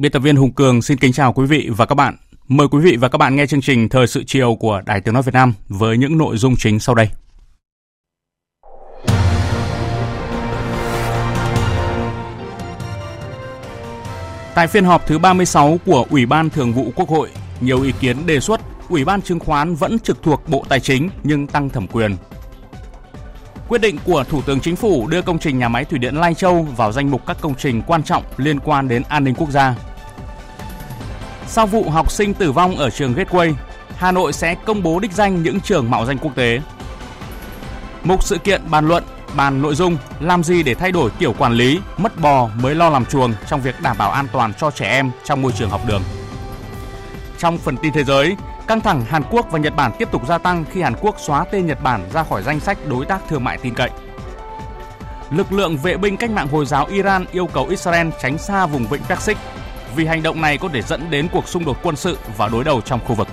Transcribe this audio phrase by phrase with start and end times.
[0.00, 2.16] Biên tập viên Hùng Cường xin kính chào quý vị và các bạn.
[2.48, 5.14] Mời quý vị và các bạn nghe chương trình Thời sự chiều của Đài Tiếng
[5.14, 7.08] Nói Việt Nam với những nội dung chính sau đây.
[14.54, 17.28] Tại phiên họp thứ 36 của Ủy ban Thường vụ Quốc hội,
[17.60, 21.10] nhiều ý kiến đề xuất Ủy ban Chứng khoán vẫn trực thuộc Bộ Tài chính
[21.24, 22.16] nhưng tăng thẩm quyền.
[23.68, 26.34] Quyết định của Thủ tướng Chính phủ đưa công trình nhà máy thủy điện Lai
[26.34, 29.50] Châu vào danh mục các công trình quan trọng liên quan đến an ninh quốc
[29.50, 29.74] gia
[31.50, 33.54] sau vụ học sinh tử vong ở trường Gateway,
[33.96, 36.60] Hà Nội sẽ công bố đích danh những trường mạo danh quốc tế.
[38.04, 39.04] Mục sự kiện bàn luận,
[39.36, 42.90] bàn nội dung làm gì để thay đổi kiểu quản lý, mất bò mới lo
[42.90, 45.80] làm chuồng trong việc đảm bảo an toàn cho trẻ em trong môi trường học
[45.86, 46.02] đường.
[47.38, 50.38] Trong phần tin thế giới, căng thẳng Hàn Quốc và Nhật Bản tiếp tục gia
[50.38, 53.44] tăng khi Hàn Quốc xóa tên Nhật Bản ra khỏi danh sách đối tác thương
[53.44, 53.90] mại tin cậy.
[55.30, 58.86] Lực lượng vệ binh cách mạng Hồi giáo Iran yêu cầu Israel tránh xa vùng
[58.86, 59.36] vịnh Persic
[59.96, 62.64] vì hành động này có thể dẫn đến cuộc xung đột quân sự và đối
[62.64, 63.28] đầu trong khu vực.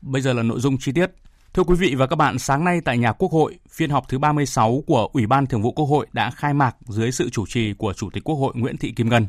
[0.00, 1.10] Bây giờ là nội dung chi tiết.
[1.54, 4.18] Thưa quý vị và các bạn, sáng nay tại nhà Quốc hội, phiên họp thứ
[4.18, 7.72] 36 của Ủy ban Thường vụ Quốc hội đã khai mạc dưới sự chủ trì
[7.72, 9.26] của Chủ tịch Quốc hội Nguyễn Thị Kim Ngân.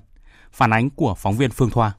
[0.52, 1.94] Phản ánh của phóng viên Phương Thoa.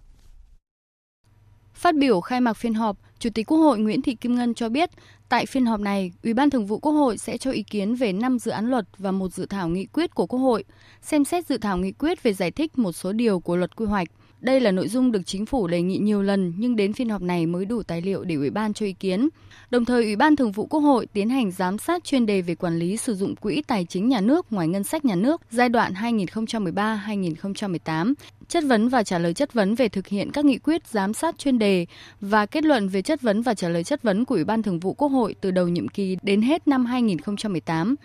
[1.83, 4.69] Phát biểu khai mạc phiên họp, Chủ tịch Quốc hội Nguyễn Thị Kim Ngân cho
[4.69, 4.91] biết,
[5.29, 8.13] tại phiên họp này, Ủy ban Thường vụ Quốc hội sẽ cho ý kiến về
[8.13, 10.65] 5 dự án luật và một dự thảo nghị quyết của Quốc hội,
[11.03, 13.87] xem xét dự thảo nghị quyết về giải thích một số điều của luật quy
[13.87, 14.09] hoạch.
[14.43, 17.23] Đây là nội dung được chính phủ đề nghị nhiều lần nhưng đến phiên họp
[17.23, 19.29] này mới đủ tài liệu để Ủy ban cho ý kiến.
[19.71, 22.55] Đồng thời, Ủy ban Thường vụ Quốc hội tiến hành giám sát chuyên đề về
[22.55, 25.69] quản lý sử dụng quỹ tài chính nhà nước ngoài ngân sách nhà nước giai
[25.69, 28.15] đoạn 2013-2018
[28.49, 31.39] chất vấn và trả lời chất vấn về thực hiện các nghị quyết giám sát
[31.39, 31.87] chuyên đề
[32.21, 34.81] và kết luận về chất vấn và trả lời chất vấn của Ủy ban Thường
[34.81, 37.97] vụ Quốc hội từ đầu nhiệm kỳ đến hết năm 2018.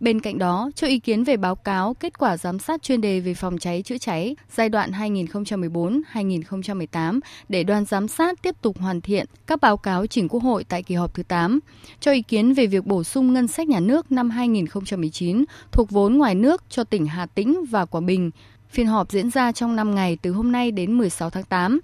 [0.00, 3.20] Bên cạnh đó, cho ý kiến về báo cáo kết quả giám sát chuyên đề
[3.20, 9.00] về phòng cháy chữa cháy giai đoạn 2014-2018 để đoàn giám sát tiếp tục hoàn
[9.00, 11.60] thiện các báo cáo chỉnh Quốc hội tại kỳ họp thứ 8.
[12.00, 16.16] Cho ý kiến về việc bổ sung ngân sách nhà nước năm 2019 thuộc vốn
[16.16, 18.30] ngoài nước cho tỉnh Hà Tĩnh và Quảng Bình
[18.70, 21.80] Phiên họp diễn ra trong 5 ngày từ hôm nay đến 16 tháng 8.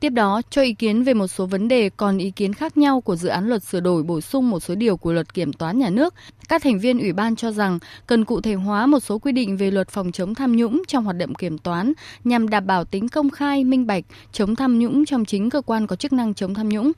[0.00, 3.00] Tiếp đó, cho ý kiến về một số vấn đề còn ý kiến khác nhau
[3.00, 5.78] của dự án luật sửa đổi bổ sung một số điều của luật kiểm toán
[5.78, 6.14] nhà nước,
[6.48, 9.56] các thành viên ủy ban cho rằng cần cụ thể hóa một số quy định
[9.56, 11.92] về luật phòng chống tham nhũng trong hoạt động kiểm toán
[12.24, 15.86] nhằm đảm bảo tính công khai, minh bạch, chống tham nhũng trong chính cơ quan
[15.86, 16.92] có chức năng chống tham nhũng.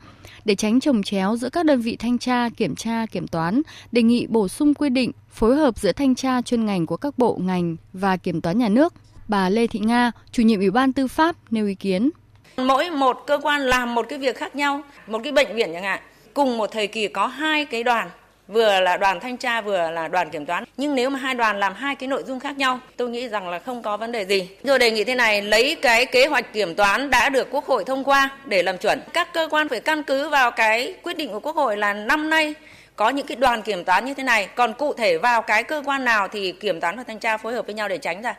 [0.44, 4.02] Để tránh trồng chéo giữa các đơn vị thanh tra, kiểm tra, kiểm toán, đề
[4.02, 7.38] nghị bổ sung quy định phối hợp giữa thanh tra chuyên ngành của các bộ
[7.42, 8.94] ngành và kiểm toán nhà nước
[9.28, 12.10] Bà Lê Thị Nga, chủ nhiệm Ủy ban Tư pháp nêu ý kiến.
[12.58, 15.82] Mỗi một cơ quan làm một cái việc khác nhau, một cái bệnh viện chẳng
[15.82, 16.00] hạn,
[16.34, 18.10] cùng một thời kỳ có hai cái đoàn
[18.48, 20.64] vừa là đoàn thanh tra vừa là đoàn kiểm toán.
[20.76, 23.48] Nhưng nếu mà hai đoàn làm hai cái nội dung khác nhau tôi nghĩ rằng
[23.48, 24.48] là không có vấn đề gì.
[24.64, 27.84] Rồi đề nghị thế này lấy cái kế hoạch kiểm toán đã được quốc hội
[27.84, 29.00] thông qua để làm chuẩn.
[29.12, 32.30] Các cơ quan phải căn cứ vào cái quyết định của quốc hội là năm
[32.30, 32.54] nay
[32.96, 34.48] có những cái đoàn kiểm toán như thế này.
[34.54, 37.54] Còn cụ thể vào cái cơ quan nào thì kiểm toán và thanh tra phối
[37.54, 38.34] hợp với nhau để tránh ra.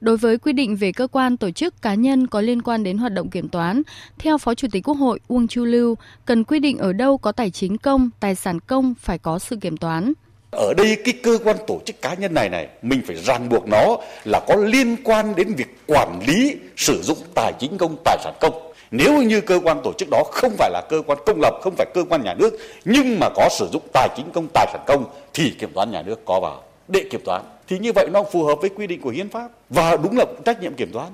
[0.00, 2.98] Đối với quy định về cơ quan tổ chức cá nhân có liên quan đến
[2.98, 3.82] hoạt động kiểm toán,
[4.18, 5.94] theo Phó Chủ tịch Quốc hội Uông Chu Lưu,
[6.24, 9.56] cần quy định ở đâu có tài chính công, tài sản công phải có sự
[9.56, 10.12] kiểm toán.
[10.52, 13.68] Ở đây cái cơ quan tổ chức cá nhân này này, mình phải ràng buộc
[13.68, 18.18] nó là có liên quan đến việc quản lý sử dụng tài chính công, tài
[18.24, 18.72] sản công.
[18.90, 21.74] Nếu như cơ quan tổ chức đó không phải là cơ quan công lập, không
[21.76, 24.82] phải cơ quan nhà nước, nhưng mà có sử dụng tài chính công, tài sản
[24.86, 25.04] công
[25.34, 28.44] thì kiểm toán nhà nước có vào để kiểm toán thì như vậy nó phù
[28.44, 31.12] hợp với quy định của hiến pháp và đúng là trách nhiệm kiểm toán.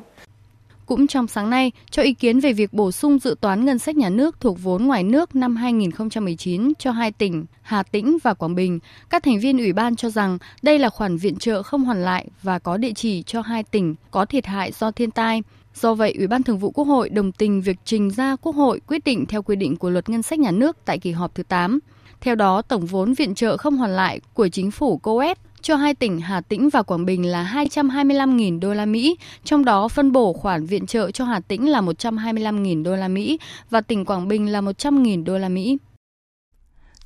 [0.86, 3.96] Cũng trong sáng nay, cho ý kiến về việc bổ sung dự toán ngân sách
[3.96, 8.54] nhà nước thuộc vốn ngoài nước năm 2019 cho hai tỉnh Hà Tĩnh và Quảng
[8.54, 8.78] Bình,
[9.10, 12.26] các thành viên ủy ban cho rằng đây là khoản viện trợ không hoàn lại
[12.42, 15.42] và có địa chỉ cho hai tỉnh có thiệt hại do thiên tai.
[15.74, 18.80] Do vậy, Ủy ban Thường vụ Quốc hội đồng tình việc trình ra Quốc hội
[18.86, 21.42] quyết định theo quy định của Luật Ngân sách Nhà nước tại kỳ họp thứ
[21.42, 21.78] 8.
[22.20, 25.94] Theo đó, tổng vốn viện trợ không hoàn lại của chính phủ COES cho hai
[25.94, 30.32] tỉnh Hà Tĩnh và Quảng Bình là 225.000 đô la Mỹ, trong đó phân bổ
[30.32, 33.38] khoản viện trợ cho Hà Tĩnh là 125.000 đô la Mỹ
[33.70, 35.78] và tỉnh Quảng Bình là 100.000 đô la Mỹ.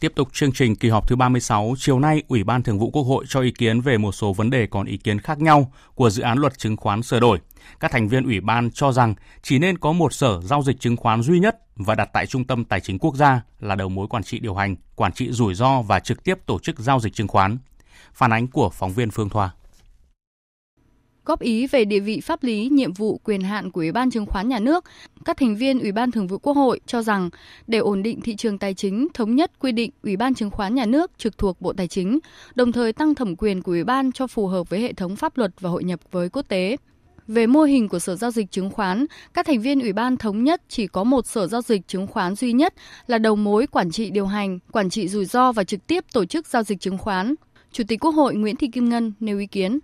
[0.01, 3.03] Tiếp tục chương trình kỳ họp thứ 36, chiều nay Ủy ban Thường vụ Quốc
[3.03, 6.11] hội cho ý kiến về một số vấn đề còn ý kiến khác nhau của
[6.11, 7.39] dự án luật chứng khoán sửa đổi.
[7.81, 10.97] Các thành viên ủy ban cho rằng chỉ nên có một sở giao dịch chứng
[10.97, 14.07] khoán duy nhất và đặt tại Trung tâm Tài chính Quốc gia là đầu mối
[14.09, 17.15] quản trị điều hành, quản trị rủi ro và trực tiếp tổ chức giao dịch
[17.15, 17.59] chứng khoán.
[18.15, 19.51] Phản ánh của phóng viên Phương Thoa
[21.31, 24.27] góp ý về địa vị pháp lý, nhiệm vụ, quyền hạn của Ủy ban chứng
[24.27, 24.85] khoán nhà nước,
[25.25, 27.31] các thành viên Ủy ban Thường vụ Quốc hội cho rằng
[27.67, 30.75] để ổn định thị trường tài chính, thống nhất quy định Ủy ban chứng khoán
[30.75, 32.19] nhà nước trực thuộc Bộ Tài chính,
[32.55, 35.39] đồng thời tăng thẩm quyền của Ủy ban cho phù hợp với hệ thống pháp
[35.39, 36.77] luật và hội nhập với quốc tế.
[37.29, 40.45] Về mô hình của Sở Giao dịch Chứng khoán, các thành viên Ủy ban thống
[40.45, 42.75] nhất chỉ có một Sở Giao dịch Chứng khoán duy nhất
[43.07, 46.25] là đầu mối quản trị điều hành, quản trị rủi ro và trực tiếp tổ
[46.25, 47.35] chức giao dịch chứng khoán.
[47.73, 49.79] Chủ tịch Quốc hội Nguyễn Thị Kim Ngân nêu ý kiến.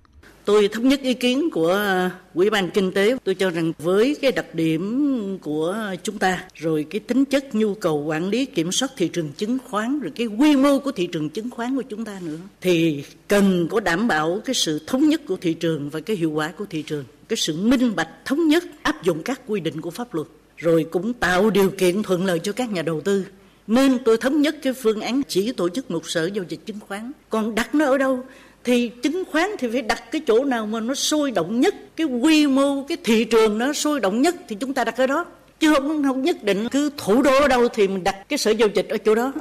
[0.44, 3.17] Tôi thống nhất ý kiến của uh, Ủy ban Kinh tế.
[3.25, 7.75] Tôi cho rằng với cái đặc điểm của chúng ta, rồi cái tính chất nhu
[7.75, 11.06] cầu quản lý kiểm soát thị trường chứng khoán, rồi cái quy mô của thị
[11.06, 15.09] trường chứng khoán của chúng ta nữa, thì cần có đảm bảo cái sự thống
[15.09, 18.09] nhất của thị trường và cái hiệu quả của thị trường, cái sự minh bạch
[18.25, 22.03] thống nhất áp dụng các quy định của pháp luật, rồi cũng tạo điều kiện
[22.03, 23.25] thuận lợi cho các nhà đầu tư
[23.66, 26.80] nên tôi thống nhất cái phương án chỉ tổ chức một sở giao dịch chứng
[26.88, 27.12] khoán.
[27.30, 28.24] Còn đặt nó ở đâu
[28.64, 32.06] thì chứng khoán thì phải đặt cái chỗ nào mà nó sôi động nhất cái
[32.06, 35.24] quy mô cái thị trường nó sôi động nhất thì chúng ta đặt ở đó.
[35.60, 38.50] Chứ không không nhất định cứ thủ đô ở đâu thì mình đặt cái sở
[38.50, 39.32] giao dịch ở chỗ đó.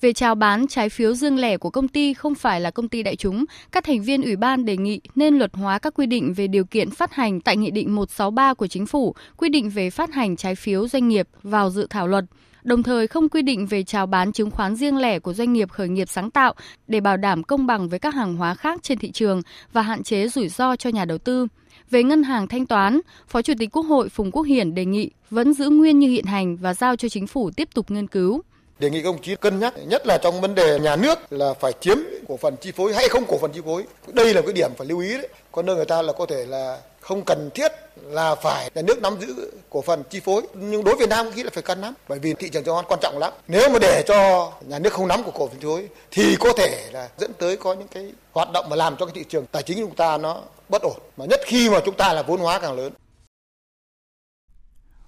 [0.00, 3.02] Về chào bán trái phiếu riêng lẻ của công ty không phải là công ty
[3.02, 6.34] đại chúng, các thành viên ủy ban đề nghị nên luật hóa các quy định
[6.34, 9.90] về điều kiện phát hành tại Nghị định 163 của Chính phủ, quy định về
[9.90, 12.24] phát hành trái phiếu doanh nghiệp vào dự thảo luật
[12.66, 15.70] đồng thời không quy định về chào bán chứng khoán riêng lẻ của doanh nghiệp
[15.70, 16.54] khởi nghiệp sáng tạo
[16.88, 19.42] để bảo đảm công bằng với các hàng hóa khác trên thị trường
[19.72, 21.46] và hạn chế rủi ro cho nhà đầu tư.
[21.90, 25.10] Về ngân hàng thanh toán, Phó Chủ tịch Quốc hội Phùng Quốc Hiển đề nghị
[25.30, 28.42] vẫn giữ nguyên như hiện hành và giao cho chính phủ tiếp tục nghiên cứu.
[28.78, 31.72] Đề nghị công chí cân nhắc, nhất là trong vấn đề nhà nước là phải
[31.80, 31.96] chiếm
[32.28, 33.84] cổ phần chi phối hay không cổ phần chi phối.
[34.06, 35.28] Đây là cái điểm phải lưu ý đấy.
[35.52, 39.02] Còn nơi người ta là có thể là không cần thiết là phải nhà nước
[39.02, 41.80] nắm giữ cổ phần chi phối nhưng đối với Việt Nam nghĩ là phải cần
[41.80, 44.78] lắm bởi vì thị trường chứng khoán quan trọng lắm nếu mà để cho nhà
[44.78, 47.74] nước không nắm của cổ phần chi phối thì có thể là dẫn tới có
[47.74, 50.18] những cái hoạt động mà làm cho cái thị trường tài chính của chúng ta
[50.18, 52.92] nó bất ổn mà nhất khi mà chúng ta là vốn hóa càng lớn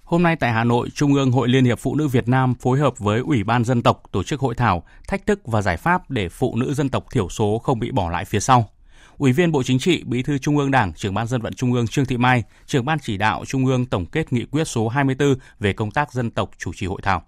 [0.09, 2.79] Hôm nay tại Hà Nội, Trung ương Hội Liên hiệp Phụ nữ Việt Nam phối
[2.79, 6.11] hợp với Ủy ban Dân tộc tổ chức hội thảo Thách thức và giải pháp
[6.11, 8.69] để phụ nữ dân tộc thiểu số không bị bỏ lại phía sau.
[9.17, 11.73] Ủy viên Bộ Chính trị, Bí thư Trung ương Đảng, trưởng ban dân vận Trung
[11.73, 14.87] ương Trương Thị Mai, trưởng ban chỉ đạo Trung ương tổng kết nghị quyết số
[14.87, 17.23] 24 về công tác dân tộc chủ trì hội thảo.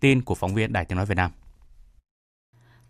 [0.00, 1.30] Tin của phóng viên Đài Tiếng nói Việt Nam.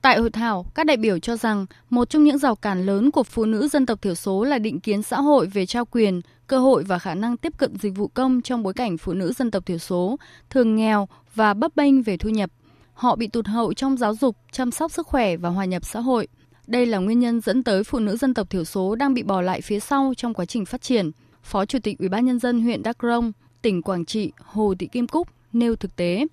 [0.02, 3.22] Tại hội thảo, các đại biểu cho rằng một trong những rào cản lớn của
[3.22, 6.58] phụ nữ dân tộc thiểu số là định kiến xã hội về trao quyền, cơ
[6.58, 9.50] hội và khả năng tiếp cận dịch vụ công trong bối cảnh phụ nữ dân
[9.50, 10.16] tộc thiểu số
[10.50, 12.50] thường nghèo và bấp bênh về thu nhập.
[12.92, 16.00] Họ bị tụt hậu trong giáo dục, chăm sóc sức khỏe và hòa nhập xã
[16.00, 16.28] hội.
[16.66, 19.40] Đây là nguyên nhân dẫn tới phụ nữ dân tộc thiểu số đang bị bỏ
[19.40, 21.10] lại phía sau trong quá trình phát triển.
[21.42, 23.32] Phó Chủ tịch Ủy ban nhân dân huyện Đắk Rông,
[23.62, 26.26] tỉnh Quảng Trị Hồ Thị Kim Cúc nêu thực tế.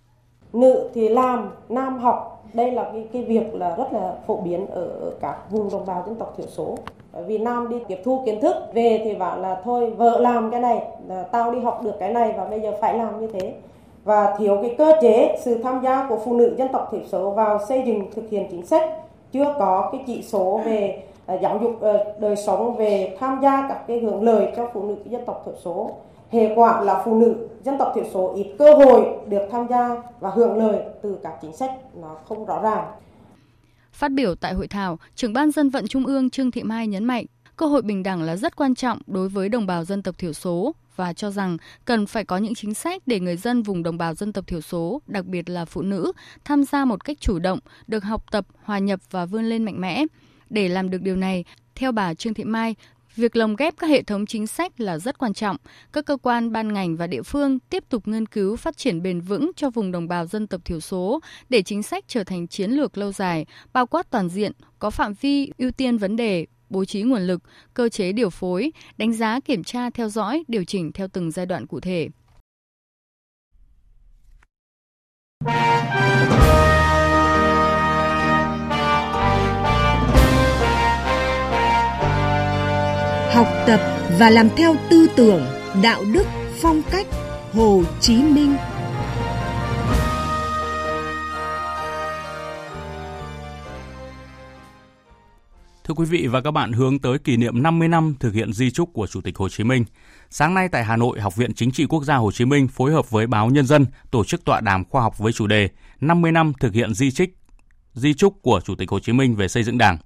[0.53, 4.67] Nữ thì làm, nam học, đây là cái cái việc là rất là phổ biến
[4.67, 6.77] ở các vùng đồng bào dân tộc thiểu số.
[7.25, 10.59] Vì nam đi tiếp thu kiến thức về thì bảo là thôi vợ làm cái
[10.59, 13.53] này, là tao đi học được cái này và bây giờ phải làm như thế.
[14.03, 17.31] Và thiếu cái cơ chế sự tham gia của phụ nữ dân tộc thiểu số
[17.31, 18.89] vào xây dựng thực hiện chính sách.
[19.31, 23.65] Chưa có cái chỉ số về à, giáo dục ờ, đời sống về tham gia
[23.69, 25.89] các cái hưởng lợi cho phụ nữ dân tộc thiểu số.
[26.29, 30.03] Hệ quả là phụ nữ dân tộc thiểu số ít cơ hội được tham gia
[30.19, 31.71] và hưởng lợi từ các chính sách
[32.01, 32.85] nó không rõ ràng.
[33.97, 37.05] Phát biểu tại hội thảo, trưởng ban dân vận Trung ương Trương Thị Mai nhấn
[37.05, 37.25] mạnh,
[37.55, 40.33] cơ hội bình đẳng là rất quan trọng đối với đồng bào dân tộc thiểu
[40.33, 43.97] số và cho rằng cần phải có những chính sách để người dân vùng đồng
[43.97, 46.11] bào dân tộc thiểu số, đặc biệt là phụ nữ,
[46.45, 49.81] tham gia một cách chủ động, được học tập, hòa nhập và vươn lên mạnh
[49.81, 50.03] mẽ.
[50.49, 51.43] Để làm được điều này,
[51.75, 52.75] theo bà Trương Thị Mai,
[53.17, 55.57] Việc lồng ghép các hệ thống chính sách là rất quan trọng.
[55.93, 59.21] Các cơ quan, ban ngành và địa phương tiếp tục nghiên cứu phát triển bền
[59.21, 61.19] vững cho vùng đồng bào dân tộc thiểu số
[61.49, 65.13] để chính sách trở thành chiến lược lâu dài, bao quát toàn diện, có phạm
[65.21, 67.41] vi ưu tiên vấn đề bố trí nguồn lực,
[67.73, 71.45] cơ chế điều phối, đánh giá kiểm tra theo dõi, điều chỉnh theo từng giai
[71.45, 72.09] đoạn cụ thể.
[83.37, 83.79] Học tập
[84.19, 85.45] và làm theo tư tưởng
[85.83, 86.23] đạo đức,
[86.61, 87.07] phong cách
[87.53, 88.55] Hồ Chí Minh.
[95.83, 98.71] Thưa quý vị và các bạn, hướng tới kỷ niệm 50 năm thực hiện di
[98.71, 99.85] trúc của Chủ tịch Hồ Chí Minh,
[100.29, 102.91] sáng nay tại Hà Nội, Học viện Chính trị Quốc gia Hồ Chí Minh phối
[102.91, 105.69] hợp với báo Nhân dân tổ chức tọa đàm khoa học với chủ đề
[106.01, 107.35] 50 năm thực hiện di trích
[107.97, 109.97] di trúc của Chủ tịch Hồ Chí Minh về xây dựng Đảng.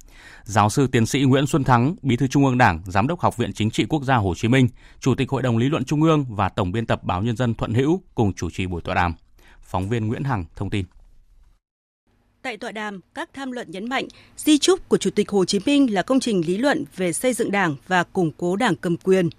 [0.44, 3.38] Giáo sư tiến sĩ Nguyễn Xuân Thắng, Bí thư Trung ương Đảng, Giám đốc Học
[3.38, 4.68] viện Chính trị Quốc gia Hồ Chí Minh,
[5.00, 7.54] Chủ tịch Hội đồng lý luận Trung ương và Tổng biên tập báo Nhân dân
[7.54, 9.14] Thuận Hữu cùng chủ trì buổi tọa đàm.
[9.62, 10.86] Phóng viên Nguyễn Hằng thông tin.
[12.42, 14.08] Tại tọa đàm, các tham luận nhấn mạnh
[14.38, 17.34] di trúc của Chủ tịch Hồ Chí Minh là công trình lý luận về xây
[17.34, 19.30] dựng Đảng và củng cố Đảng cầm quyền,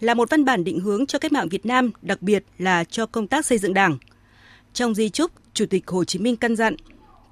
[0.00, 3.06] là một văn bản định hướng cho cách mạng Việt Nam, đặc biệt là cho
[3.06, 3.98] công tác xây dựng Đảng.
[4.72, 6.76] Trong di trúc, Chủ tịch Hồ Chí Minh căn dặn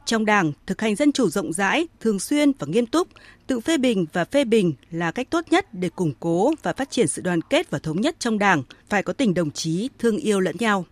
[0.06, 3.08] trong Đảng, thực hành dân chủ rộng rãi, thường xuyên và nghiêm túc,
[3.46, 6.90] tự phê bình và phê bình là cách tốt nhất để củng cố và phát
[6.90, 10.16] triển sự đoàn kết và thống nhất trong Đảng, phải có tình đồng chí, thương
[10.16, 10.86] yêu lẫn nhau.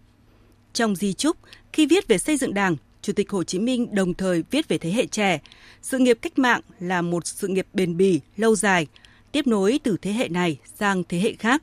[0.73, 1.37] Trong di trúc,
[1.73, 4.78] khi viết về xây dựng Đảng, Chủ tịch Hồ Chí Minh đồng thời viết về
[4.78, 5.40] thế hệ trẻ.
[5.83, 8.87] Sự nghiệp cách mạng là một sự nghiệp bền bỉ, lâu dài,
[9.33, 11.62] tiếp nối từ thế hệ này sang thế hệ khác.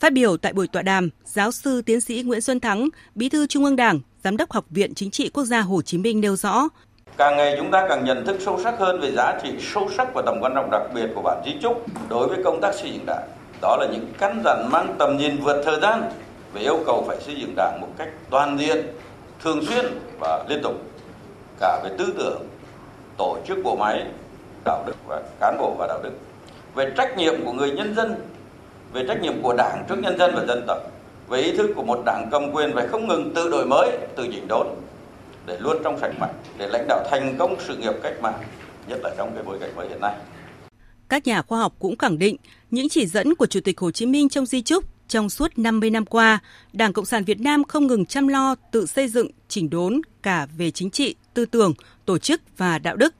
[0.00, 3.46] Phát biểu tại buổi tọa đàm, giáo sư tiến sĩ Nguyễn Xuân Thắng, Bí thư
[3.46, 6.36] Trung ương Đảng, Giám đốc Học viện Chính trị Quốc gia Hồ Chí Minh nêu
[6.36, 6.68] rõ,
[7.16, 10.08] Càng ngày chúng ta càng nhận thức sâu sắc hơn về giá trị sâu sắc
[10.14, 12.90] và tầm quan trọng đặc biệt của bản di trúc đối với công tác xây
[12.92, 13.28] dựng đảng.
[13.62, 16.10] Đó là những căn dặn mang tầm nhìn vượt thời gian
[16.52, 18.86] về yêu cầu phải xây dựng đảng một cách toàn diện,
[19.42, 19.84] thường xuyên
[20.20, 20.74] và liên tục.
[21.60, 22.42] Cả về tư tưởng,
[23.18, 24.06] tổ chức bộ máy,
[24.64, 26.12] đạo đức và cán bộ và đạo đức,
[26.74, 28.14] về trách nhiệm của người nhân dân,
[28.92, 30.78] về trách nhiệm của đảng trước nhân dân và dân tộc,
[31.34, 34.28] về ý thức của một đảng cầm quyền phải không ngừng tự đổi mới, tự
[34.32, 34.66] chỉnh đốn
[35.46, 38.42] để luôn trong sạch mạnh, để lãnh đạo thành công sự nghiệp cách mạng,
[38.88, 40.14] nhất là trong cái bối cảnh mới hiện nay.
[41.08, 42.36] Các nhà khoa học cũng khẳng định
[42.70, 45.90] những chỉ dẫn của Chủ tịch Hồ Chí Minh trong di trúc trong suốt 50
[45.90, 46.38] năm qua,
[46.72, 50.46] Đảng Cộng sản Việt Nam không ngừng chăm lo tự xây dựng, chỉnh đốn cả
[50.58, 51.74] về chính trị, tư tưởng,
[52.04, 53.14] tổ chức và đạo đức.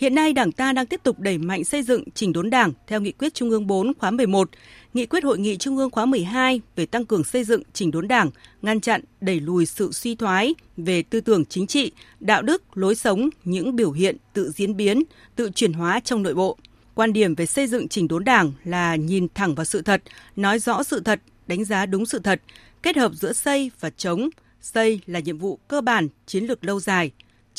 [0.00, 3.00] Hiện nay Đảng ta đang tiếp tục đẩy mạnh xây dựng chỉnh đốn Đảng theo
[3.00, 4.50] nghị quyết Trung ương 4 khóa 11,
[4.94, 8.08] nghị quyết Hội nghị Trung ương khóa 12 về tăng cường xây dựng chỉnh đốn
[8.08, 8.30] Đảng,
[8.62, 12.94] ngăn chặn, đẩy lùi sự suy thoái về tư tưởng chính trị, đạo đức, lối
[12.94, 15.02] sống, những biểu hiện tự diễn biến,
[15.36, 16.56] tự chuyển hóa trong nội bộ.
[16.94, 20.02] Quan điểm về xây dựng chỉnh đốn Đảng là nhìn thẳng vào sự thật,
[20.36, 22.42] nói rõ sự thật, đánh giá đúng sự thật,
[22.82, 24.28] kết hợp giữa xây và chống.
[24.60, 27.10] Xây là nhiệm vụ cơ bản, chiến lược lâu dài,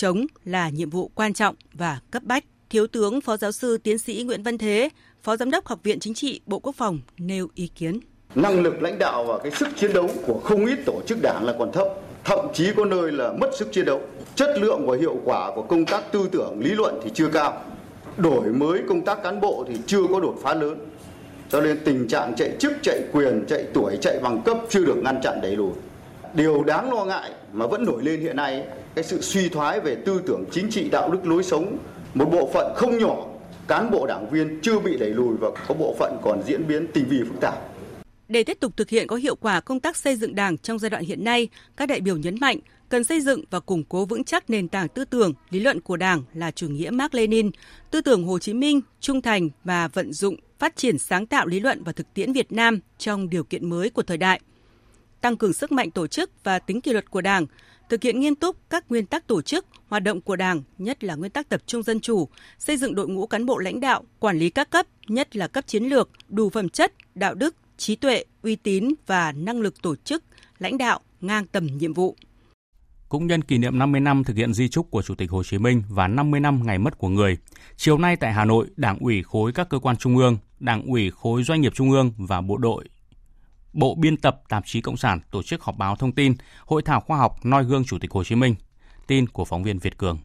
[0.01, 2.43] chống là nhiệm vụ quan trọng và cấp bách.
[2.69, 4.89] Thiếu tướng Phó Giáo sư Tiến sĩ Nguyễn Văn Thế,
[5.23, 7.99] Phó Giám đốc Học viện Chính trị Bộ Quốc phòng nêu ý kiến.
[8.35, 11.43] Năng lực lãnh đạo và cái sức chiến đấu của không ít tổ chức đảng
[11.45, 11.87] là còn thấp,
[12.23, 14.01] thậm chí có nơi là mất sức chiến đấu.
[14.35, 17.63] Chất lượng và hiệu quả của công tác tư tưởng lý luận thì chưa cao.
[18.17, 20.77] Đổi mới công tác cán bộ thì chưa có đột phá lớn.
[21.49, 24.97] Cho nên tình trạng chạy chức, chạy quyền, chạy tuổi, chạy bằng cấp chưa được
[24.97, 25.71] ngăn chặn đẩy lùi.
[26.33, 28.63] Điều đáng lo ngại mà vẫn nổi lên hiện nay,
[28.95, 31.77] cái sự suy thoái về tư tưởng chính trị, đạo đức, lối sống,
[32.13, 33.25] một bộ phận không nhỏ
[33.67, 36.87] cán bộ đảng viên chưa bị đẩy lùi và có bộ phận còn diễn biến
[36.93, 37.55] tình vi phức tạp.
[38.27, 40.89] Để tiếp tục thực hiện có hiệu quả công tác xây dựng Đảng trong giai
[40.89, 41.47] đoạn hiện nay,
[41.77, 42.57] các đại biểu nhấn mạnh
[42.89, 45.97] cần xây dựng và củng cố vững chắc nền tảng tư tưởng, lý luận của
[45.97, 47.51] Đảng là chủ nghĩa Mark Lenin,
[47.91, 51.59] tư tưởng Hồ Chí Minh, trung thành và vận dụng phát triển sáng tạo lý
[51.59, 54.41] luận và thực tiễn Việt Nam trong điều kiện mới của thời đại.
[55.21, 57.45] Tăng cường sức mạnh tổ chức và tính kỷ luật của Đảng,
[57.89, 61.15] thực hiện nghiêm túc các nguyên tắc tổ chức, hoạt động của Đảng, nhất là
[61.15, 62.27] nguyên tắc tập trung dân chủ,
[62.59, 65.67] xây dựng đội ngũ cán bộ lãnh đạo, quản lý các cấp, nhất là cấp
[65.67, 69.95] chiến lược, đủ phẩm chất, đạo đức, trí tuệ, uy tín và năng lực tổ
[69.95, 70.23] chức,
[70.59, 72.15] lãnh đạo ngang tầm nhiệm vụ.
[73.09, 75.57] Cũng nhân kỷ niệm 50 năm thực hiện di trúc của Chủ tịch Hồ Chí
[75.57, 77.37] Minh và 50 năm ngày mất của người,
[77.75, 81.11] chiều nay tại Hà Nội, Đảng ủy khối các cơ quan trung ương, Đảng ủy
[81.11, 82.85] khối doanh nghiệp trung ương và bộ đội
[83.73, 86.33] Bộ biên tập tạp chí Cộng sản tổ chức họp báo thông tin
[86.65, 88.55] Hội thảo khoa học noi gương Chủ tịch Hồ Chí Minh.
[89.07, 90.19] Tin của phóng viên Việt Cường.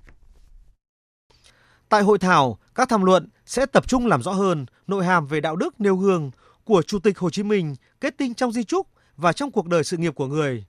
[1.88, 5.40] Tại hội thảo, các tham luận sẽ tập trung làm rõ hơn nội hàm về
[5.40, 6.30] đạo đức nêu gương
[6.64, 9.84] của Chủ tịch Hồ Chí Minh kết tinh trong di trúc và trong cuộc đời
[9.84, 10.64] sự nghiệp của người.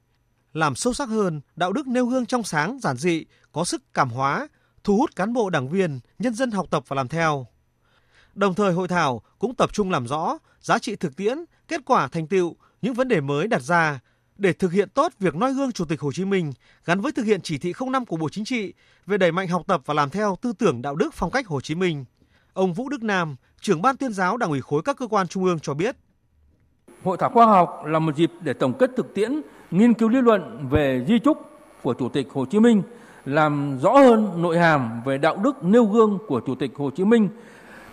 [0.54, 4.10] Làm sâu sắc hơn đạo đức nêu gương trong sáng, giản dị, có sức cảm
[4.10, 4.48] hóa,
[4.84, 7.48] thu hút cán bộ đảng viên, nhân dân học tập và làm theo.
[8.34, 12.08] Đồng thời hội thảo cũng tập trung làm rõ giá trị thực tiễn, kết quả
[12.08, 12.56] thành tựu
[12.88, 14.00] những vấn đề mới đặt ra
[14.38, 16.53] để thực hiện tốt việc noi gương Chủ tịch Hồ Chí Minh
[16.86, 18.74] gắn với thực hiện chỉ thị 05 của Bộ Chính trị
[19.06, 21.62] về đẩy mạnh học tập và làm theo tư tưởng đạo đức phong cách Hồ
[21.62, 22.06] Chí Minh.
[22.53, 25.44] Ông Vũ Đức Nam, trưởng ban tuyên giáo Đảng ủy khối các cơ quan trung
[25.44, 25.96] ương cho biết.
[27.03, 29.41] Hội thảo khoa học là một dịp để tổng kết thực tiễn,
[29.72, 31.38] nghiên cứu lý luận về di trúc
[31.84, 32.82] của Chủ tịch Hồ Chí Minh,
[33.25, 37.03] làm rõ hơn nội hàm về đạo đức nêu gương của Chủ tịch Hồ Chí
[37.06, 37.29] Minh,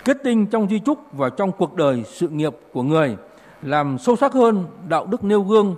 [0.04, 3.16] kết tinh trong di trúc và trong cuộc đời sự nghiệp của người–
[3.64, 5.76] làm sâu sắc hơn đạo đức nêu gương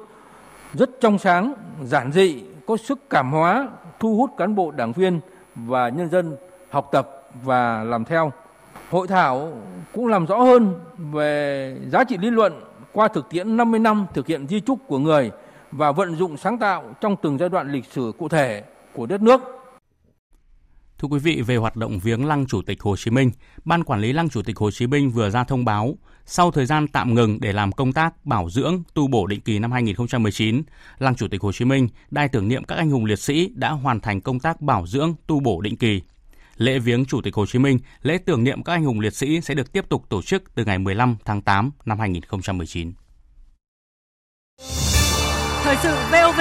[0.72, 3.68] rất trong sáng, giản dị, có sức cảm hóa,
[4.00, 5.20] thu hút cán bộ đảng viên
[5.54, 6.36] và nhân dân
[6.70, 7.10] học tập
[7.42, 8.32] và làm theo.
[8.90, 9.52] Hội thảo
[9.92, 12.60] cũng làm rõ hơn về giá trị lý luận
[12.92, 15.30] qua thực tiễn 50 năm thực hiện di trúc của người
[15.72, 19.22] và vận dụng sáng tạo trong từng giai đoạn lịch sử cụ thể của đất
[19.22, 19.40] nước.
[20.98, 23.30] Thưa quý vị, về hoạt động viếng lăng Chủ tịch Hồ Chí Minh,
[23.64, 25.94] Ban Quản lý Lăng Chủ tịch Hồ Chí Minh vừa ra thông báo
[26.26, 29.58] sau thời gian tạm ngừng để làm công tác bảo dưỡng, tu bổ định kỳ
[29.58, 30.62] năm 2019,
[30.98, 33.70] Lăng Chủ tịch Hồ Chí Minh, đài tưởng niệm các anh hùng liệt sĩ đã
[33.70, 36.02] hoàn thành công tác bảo dưỡng, tu bổ định kỳ.
[36.56, 39.40] Lễ viếng Chủ tịch Hồ Chí Minh, lễ tưởng niệm các anh hùng liệt sĩ
[39.40, 42.92] sẽ được tiếp tục tổ chức từ ngày 15 tháng 8 năm 2019.
[45.62, 46.40] Thời sự VOV,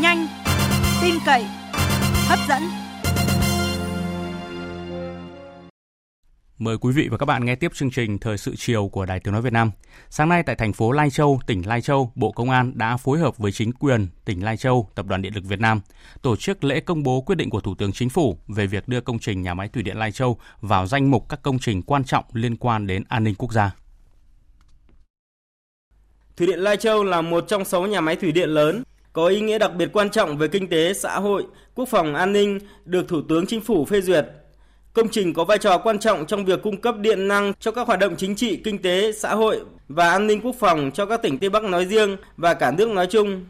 [0.00, 0.26] nhanh,
[1.02, 1.44] tin cậy,
[2.28, 2.85] hấp dẫn.
[6.58, 9.20] Mời quý vị và các bạn nghe tiếp chương trình Thời sự chiều của Đài
[9.20, 9.70] Tiếng Nói Việt Nam.
[10.10, 13.18] Sáng nay tại thành phố Lai Châu, tỉnh Lai Châu, Bộ Công an đã phối
[13.18, 15.80] hợp với chính quyền tỉnh Lai Châu, Tập đoàn Điện lực Việt Nam
[16.22, 19.00] tổ chức lễ công bố quyết định của Thủ tướng Chính phủ về việc đưa
[19.00, 22.04] công trình nhà máy thủy điện Lai Châu vào danh mục các công trình quan
[22.04, 23.74] trọng liên quan đến an ninh quốc gia.
[26.36, 28.82] Thủy điện Lai Châu là một trong 6 nhà máy thủy điện lớn
[29.12, 32.32] có ý nghĩa đặc biệt quan trọng về kinh tế, xã hội, quốc phòng an
[32.32, 34.26] ninh được Thủ tướng Chính phủ phê duyệt
[34.96, 37.86] Công trình có vai trò quan trọng trong việc cung cấp điện năng cho các
[37.86, 41.22] hoạt động chính trị, kinh tế, xã hội và an ninh quốc phòng cho các
[41.22, 43.44] tỉnh Tây Bắc nói riêng và cả nước nói chung.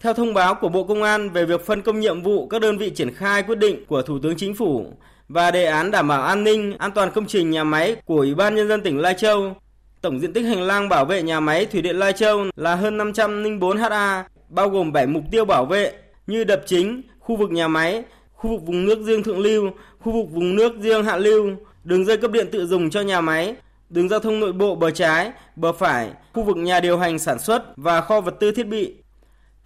[0.00, 2.78] Theo thông báo của Bộ Công an về việc phân công nhiệm vụ các đơn
[2.78, 4.86] vị triển khai quyết định của Thủ tướng Chính phủ
[5.28, 8.34] và đề án đảm bảo an ninh, an toàn công trình nhà máy của Ủy
[8.34, 9.56] ban Nhân dân tỉnh Lai Châu,
[10.00, 12.96] tổng diện tích hành lang bảo vệ nhà máy Thủy điện Lai Châu là hơn
[12.96, 15.92] 504 ha, bao gồm 7 mục tiêu bảo vệ
[16.26, 18.02] như đập chính, khu vực nhà máy,
[18.34, 21.50] khu vực vùng nước riêng thượng lưu, khu vực vùng nước riêng hạ lưu,
[21.84, 23.54] đường dây cấp điện tự dùng cho nhà máy,
[23.90, 27.38] đường giao thông nội bộ bờ trái, bờ phải, khu vực nhà điều hành sản
[27.38, 28.94] xuất và kho vật tư thiết bị.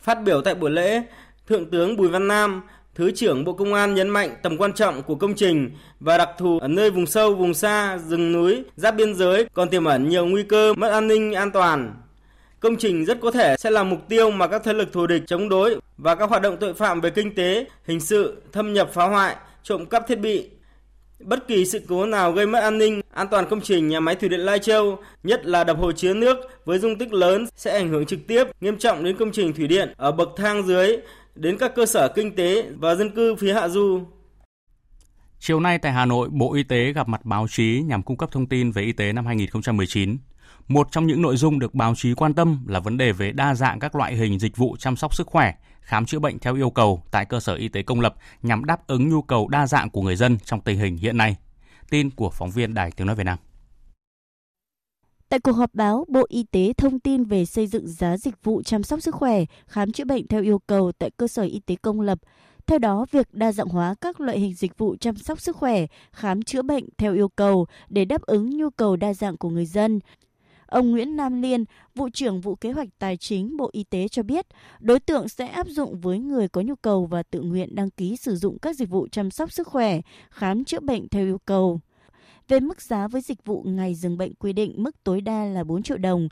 [0.00, 1.02] Phát biểu tại buổi lễ,
[1.48, 2.62] Thượng tướng Bùi Văn Nam,
[2.94, 6.28] Thứ trưởng Bộ Công an nhấn mạnh tầm quan trọng của công trình và đặc
[6.38, 10.08] thù ở nơi vùng sâu, vùng xa, rừng núi, giáp biên giới còn tiềm ẩn
[10.08, 11.94] nhiều nguy cơ mất an ninh an toàn.
[12.60, 15.22] Công trình rất có thể sẽ là mục tiêu mà các thế lực thù địch
[15.26, 18.90] chống đối và các hoạt động tội phạm về kinh tế, hình sự, thâm nhập
[18.92, 20.50] phá hoại, trộm cắp thiết bị.
[21.20, 24.14] Bất kỳ sự cố nào gây mất an ninh, an toàn công trình nhà máy
[24.14, 27.72] thủy điện Lai Châu, nhất là đập hồ chứa nước với dung tích lớn sẽ
[27.72, 30.96] ảnh hưởng trực tiếp nghiêm trọng đến công trình thủy điện ở bậc thang dưới,
[31.34, 34.00] đến các cơ sở kinh tế và dân cư phía hạ du.
[35.40, 38.30] Chiều nay tại Hà Nội, Bộ Y tế gặp mặt báo chí nhằm cung cấp
[38.32, 40.16] thông tin về y tế năm 2019.
[40.68, 43.54] Một trong những nội dung được báo chí quan tâm là vấn đề về đa
[43.54, 46.70] dạng các loại hình dịch vụ chăm sóc sức khỏe, khám chữa bệnh theo yêu
[46.70, 49.90] cầu tại cơ sở y tế công lập nhằm đáp ứng nhu cầu đa dạng
[49.90, 51.36] của người dân trong tình hình hiện nay.
[51.90, 53.38] Tin của phóng viên Đài Tiếng Nói Việt Nam.
[55.28, 58.62] Tại cuộc họp báo, Bộ Y tế thông tin về xây dựng giá dịch vụ
[58.62, 61.76] chăm sóc sức khỏe, khám chữa bệnh theo yêu cầu tại cơ sở y tế
[61.82, 62.18] công lập.
[62.66, 65.86] Theo đó, việc đa dạng hóa các loại hình dịch vụ chăm sóc sức khỏe,
[66.12, 69.66] khám chữa bệnh theo yêu cầu để đáp ứng nhu cầu đa dạng của người
[69.66, 70.00] dân,
[70.68, 74.22] Ông Nguyễn Nam Liên, vụ trưởng vụ kế hoạch tài chính Bộ Y tế cho
[74.22, 74.46] biết,
[74.80, 78.16] đối tượng sẽ áp dụng với người có nhu cầu và tự nguyện đăng ký
[78.16, 80.00] sử dụng các dịch vụ chăm sóc sức khỏe,
[80.30, 81.80] khám chữa bệnh theo yêu cầu.
[82.48, 85.64] Về mức giá với dịch vụ ngày dừng bệnh quy định mức tối đa là
[85.64, 86.28] 4 triệu đồng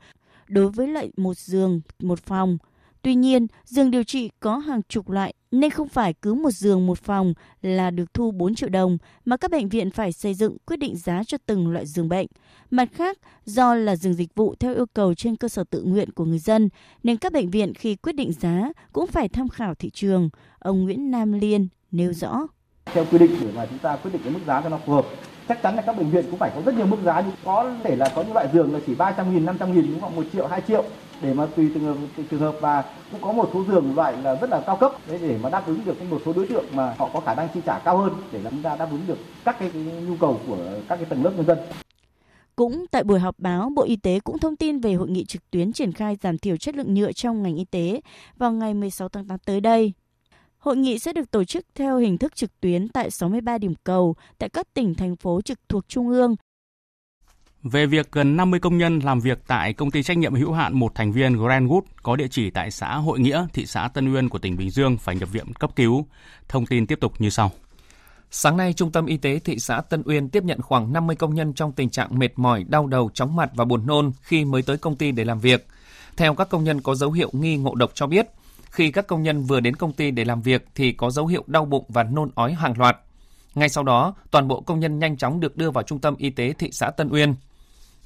[0.49, 2.59] đối với loại một giường, một phòng.
[3.03, 6.87] Tuy nhiên, giường điều trị có hàng chục loại nên không phải cứ một giường
[6.87, 10.57] một phòng là được thu 4 triệu đồng mà các bệnh viện phải xây dựng
[10.67, 12.27] quyết định giá cho từng loại giường bệnh.
[12.71, 16.13] Mặt khác, do là giường dịch vụ theo yêu cầu trên cơ sở tự nguyện
[16.13, 16.69] của người dân
[17.03, 20.31] nên các bệnh viện khi quyết định giá cũng phải tham khảo thị trường.
[20.59, 22.47] Ông Nguyễn Nam Liên nêu rõ.
[22.85, 24.93] Theo quy định để mà chúng ta quyết định cái mức giá cho nó phù
[24.93, 25.07] hợp
[25.49, 27.75] chắc chắn là các bệnh viện cũng phải có rất nhiều mức giá nhưng có
[27.85, 30.23] thể là có những loại giường là chỉ 300 nghìn, 500 nghìn cũng khoảng 1
[30.33, 30.85] triệu, 2 triệu
[31.23, 34.51] để mà tùy từng trường hợp và cũng có một số giường loại là rất
[34.51, 37.11] là cao cấp để, để mà đáp ứng được một số đối tượng mà họ
[37.13, 39.71] có khả năng chi trả cao hơn để chúng ta đáp ứng được các cái,
[39.73, 41.59] cái nhu cầu của các cái tầng lớp nhân dân.
[42.57, 45.51] Cũng tại buổi họp báo, Bộ Y tế cũng thông tin về hội nghị trực
[45.51, 48.01] tuyến triển khai giảm thiểu chất lượng nhựa trong ngành y tế
[48.37, 49.93] vào ngày 16 tháng 8 tới đây.
[50.59, 54.17] Hội nghị sẽ được tổ chức theo hình thức trực tuyến tại 63 điểm cầu
[54.39, 56.37] tại các tỉnh, thành phố trực thuộc Trung ương
[57.63, 60.79] về việc gần 50 công nhân làm việc tại công ty trách nhiệm hữu hạn
[60.79, 64.29] một thành viên Grandwood có địa chỉ tại xã Hội Nghĩa, thị xã Tân Uyên
[64.29, 66.07] của tỉnh Bình Dương phải nhập viện cấp cứu.
[66.49, 67.51] Thông tin tiếp tục như sau.
[68.31, 71.35] Sáng nay, Trung tâm Y tế thị xã Tân Uyên tiếp nhận khoảng 50 công
[71.35, 74.63] nhân trong tình trạng mệt mỏi, đau đầu, chóng mặt và buồn nôn khi mới
[74.63, 75.67] tới công ty để làm việc.
[76.17, 78.27] Theo các công nhân có dấu hiệu nghi ngộ độc cho biết,
[78.71, 81.45] khi các công nhân vừa đến công ty để làm việc thì có dấu hiệu
[81.47, 82.97] đau bụng và nôn ói hàng loạt.
[83.55, 86.31] Ngay sau đó, toàn bộ công nhân nhanh chóng được đưa vào trung tâm y
[86.31, 87.35] tế thị xã Tân Uyên.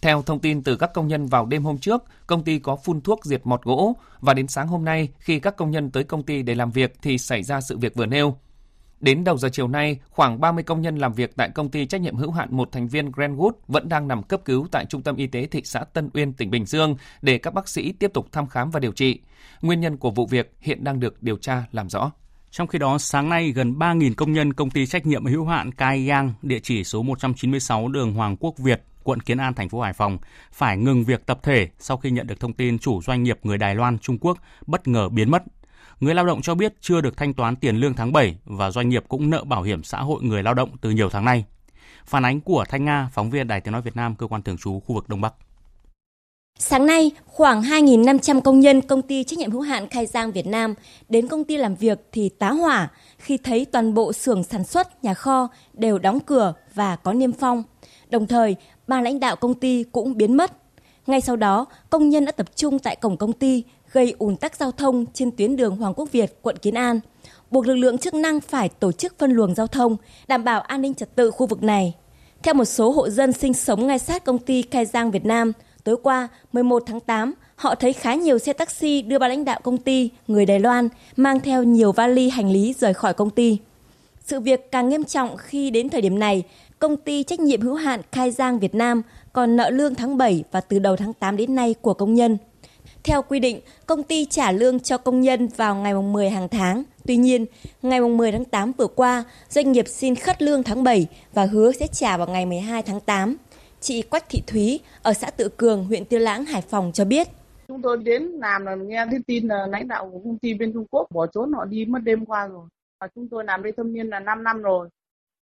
[0.03, 3.01] Theo thông tin từ các công nhân vào đêm hôm trước, công ty có phun
[3.01, 6.23] thuốc diệt mọt gỗ và đến sáng hôm nay khi các công nhân tới công
[6.23, 8.37] ty để làm việc thì xảy ra sự việc vừa nêu.
[9.01, 12.01] Đến đầu giờ chiều nay, khoảng 30 công nhân làm việc tại công ty trách
[12.01, 15.17] nhiệm hữu hạn một thành viên Grandwood vẫn đang nằm cấp cứu tại Trung tâm
[15.17, 18.27] Y tế thị xã Tân Uyên, tỉnh Bình Dương để các bác sĩ tiếp tục
[18.33, 19.21] thăm khám và điều trị.
[19.63, 22.11] Nguyên nhân của vụ việc hiện đang được điều tra làm rõ.
[22.51, 25.73] Trong khi đó, sáng nay gần 3.000 công nhân công ty trách nhiệm hữu hạn
[25.73, 29.81] Cai Yang, địa chỉ số 196 đường Hoàng Quốc Việt, quận Kiến An, thành phố
[29.81, 30.19] Hải Phòng
[30.53, 33.59] phải ngừng việc tập thể sau khi nhận được thông tin chủ doanh nghiệp người
[33.59, 35.43] Đài Loan, Trung Quốc bất ngờ biến mất.
[36.01, 38.89] Người lao động cho biết chưa được thanh toán tiền lương tháng 7 và doanh
[38.89, 41.45] nghiệp cũng nợ bảo hiểm xã hội người lao động từ nhiều tháng nay.
[42.07, 44.57] Phản ánh của Thanh Nga, phóng viên Đài Tiếng Nói Việt Nam, cơ quan thường
[44.59, 45.35] trú khu vực Đông Bắc.
[46.59, 50.47] Sáng nay, khoảng 2.500 công nhân công ty trách nhiệm hữu hạn Khai Giang Việt
[50.47, 50.75] Nam
[51.09, 55.05] đến công ty làm việc thì tá hỏa khi thấy toàn bộ xưởng sản xuất,
[55.05, 57.63] nhà kho đều đóng cửa và có niêm phong.
[58.11, 60.53] Đồng thời, ba lãnh đạo công ty cũng biến mất.
[61.07, 64.57] Ngay sau đó, công nhân đã tập trung tại cổng công ty gây ùn tắc
[64.57, 67.01] giao thông trên tuyến đường Hoàng Quốc Việt, quận Kiến An,
[67.51, 69.97] buộc lực lượng chức năng phải tổ chức phân luồng giao thông,
[70.29, 71.95] đảm bảo an ninh trật tự khu vực này.
[72.43, 75.53] Theo một số hộ dân sinh sống ngay sát công ty Khai Giang Việt Nam,
[75.85, 79.61] tối qua 11 tháng 8, họ thấy khá nhiều xe taxi đưa ba lãnh đạo
[79.63, 83.59] công ty, người Đài Loan, mang theo nhiều vali hành lý rời khỏi công ty.
[84.27, 86.43] Sự việc càng nghiêm trọng khi đến thời điểm này,
[86.81, 90.45] công ty trách nhiệm hữu hạn Khai Giang Việt Nam còn nợ lương tháng 7
[90.51, 92.39] và từ đầu tháng 8 đến nay của công nhân.
[93.05, 96.83] Theo quy định, công ty trả lương cho công nhân vào ngày 10 hàng tháng.
[97.07, 97.47] Tuy nhiên,
[97.83, 101.73] ngày 10 tháng 8 vừa qua, doanh nghiệp xin khất lương tháng 7 và hứa
[101.73, 103.37] sẽ trả vào ngày 12 tháng 8.
[103.81, 107.29] Chị Quách Thị Thúy ở xã Tự Cường, huyện Tiêu Lãng, Hải Phòng cho biết.
[107.69, 110.73] Chúng tôi đến làm là nghe thấy tin là lãnh đạo của công ty bên
[110.73, 112.69] Trung Quốc bỏ trốn họ đi mất đêm qua rồi.
[113.01, 114.89] Và chúng tôi làm đây thâm niên là 5 năm rồi.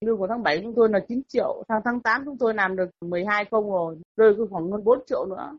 [0.05, 2.75] Lương của tháng 7 chúng tôi là 9 triệu, tháng tháng 8 chúng tôi làm
[2.75, 5.57] được 12 công rồi, rơi khoảng hơn 4 triệu nữa.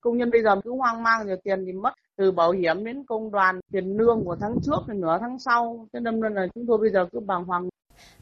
[0.00, 3.04] Công nhân bây giờ cứ hoang mang rồi tiền thì mất từ bảo hiểm đến
[3.06, 5.86] công đoàn tiền lương của tháng trước thì nửa tháng sau.
[5.92, 7.68] Thế nên là chúng tôi bây giờ cứ bàng hoàng.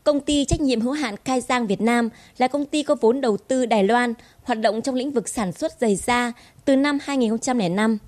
[0.05, 3.21] Công ty trách nhiệm hữu hạn Khai Giang Việt Nam là công ty có vốn
[3.21, 6.33] đầu tư Đài Loan, hoạt động trong lĩnh vực sản xuất giày da
[6.65, 7.99] từ năm 2005.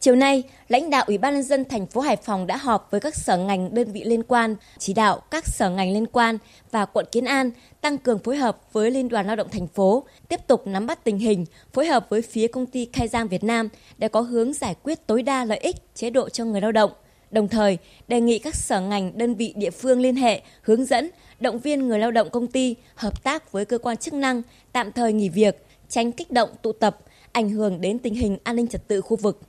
[0.00, 3.00] Chiều nay, lãnh đạo Ủy ban nhân dân thành phố Hải Phòng đã họp với
[3.00, 6.38] các sở ngành đơn vị liên quan, chỉ đạo các sở ngành liên quan
[6.70, 10.04] và quận Kiến An tăng cường phối hợp với Liên đoàn Lao động thành phố,
[10.28, 13.44] tiếp tục nắm bắt tình hình, phối hợp với phía công ty Khai Giang Việt
[13.44, 16.72] Nam để có hướng giải quyết tối đa lợi ích chế độ cho người lao
[16.72, 16.90] động.
[17.30, 21.10] Đồng thời, đề nghị các sở ngành đơn vị địa phương liên hệ, hướng dẫn,
[21.40, 24.92] động viên người lao động công ty hợp tác với cơ quan chức năng, tạm
[24.92, 26.98] thời nghỉ việc, tránh kích động tụ tập,
[27.32, 29.40] ảnh hưởng đến tình hình an ninh trật tự khu vực.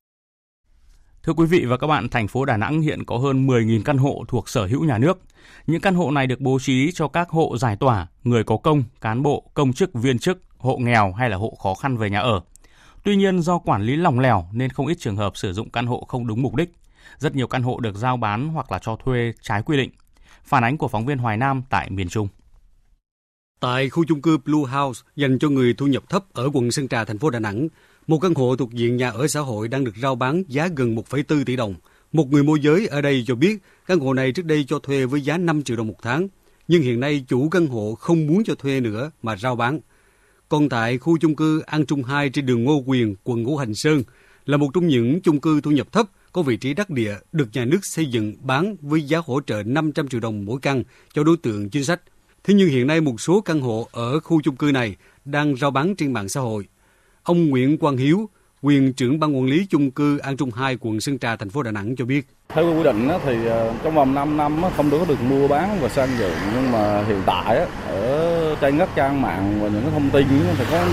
[1.23, 3.97] Thưa quý vị và các bạn, thành phố Đà Nẵng hiện có hơn 10.000 căn
[3.97, 5.19] hộ thuộc sở hữu nhà nước.
[5.67, 8.83] Những căn hộ này được bố trí cho các hộ giải tỏa, người có công,
[9.01, 12.19] cán bộ, công chức, viên chức, hộ nghèo hay là hộ khó khăn về nhà
[12.19, 12.41] ở.
[13.03, 15.87] Tuy nhiên do quản lý lỏng lẻo nên không ít trường hợp sử dụng căn
[15.87, 16.71] hộ không đúng mục đích.
[17.17, 19.89] Rất nhiều căn hộ được giao bán hoặc là cho thuê trái quy định.
[20.43, 22.27] Phản ánh của phóng viên Hoài Nam tại miền Trung.
[23.59, 26.87] Tại khu chung cư Blue House dành cho người thu nhập thấp ở quận Sơn
[26.87, 27.67] Trà, thành phố Đà Nẵng,
[28.07, 30.95] một căn hộ thuộc diện nhà ở xã hội đang được rao bán giá gần
[30.95, 31.75] 1,4 tỷ đồng.
[32.11, 35.05] Một người môi giới ở đây cho biết căn hộ này trước đây cho thuê
[35.05, 36.27] với giá 5 triệu đồng một tháng,
[36.67, 39.79] nhưng hiện nay chủ căn hộ không muốn cho thuê nữa mà rao bán.
[40.49, 43.75] Còn tại khu chung cư An Trung 2 trên đường Ngô Quyền, quận Ngũ Hành
[43.75, 44.03] Sơn,
[44.45, 47.49] là một trong những chung cư thu nhập thấp có vị trí đắc địa được
[47.53, 50.83] nhà nước xây dựng bán với giá hỗ trợ 500 triệu đồng mỗi căn
[51.13, 52.01] cho đối tượng chính sách.
[52.43, 55.71] Thế nhưng hiện nay một số căn hộ ở khu chung cư này đang rao
[55.71, 56.67] bán trên mạng xã hội.
[57.23, 58.29] Ông Nguyễn Quang Hiếu,
[58.61, 61.63] quyền trưởng ban quản lý chung cư An Trung 2 quận Sơn Trà thành phố
[61.63, 62.27] Đà Nẵng cho biết.
[62.49, 65.89] Theo quy định thì ờ, trong vòng 5 năm không được được mua bán và
[65.89, 67.57] sang dựng nhưng mà hiện tại
[67.87, 70.85] ở trên các trang mạng và những thông tin thì có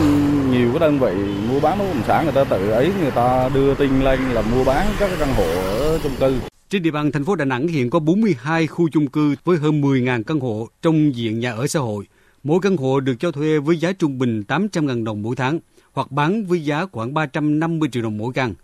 [0.51, 1.13] nhiều cái đơn vị
[1.53, 4.43] mua bán bất động sản người ta tự ấy người ta đưa tin lên là
[4.43, 6.35] mua bán các căn hộ ở chung cư.
[6.71, 9.83] Trên địa bàn thành phố Đà Nẵng hiện có 42 khu chung cư với hơn
[9.83, 12.05] 10.000 căn hộ trong diện nhà ở xã hội.
[12.43, 15.59] Mỗi căn hộ được cho thuê với giá trung bình 800.000 đồng mỗi tháng
[15.99, 18.55] hoặc bán với giá khoảng 350 triệu đồng mỗi căn.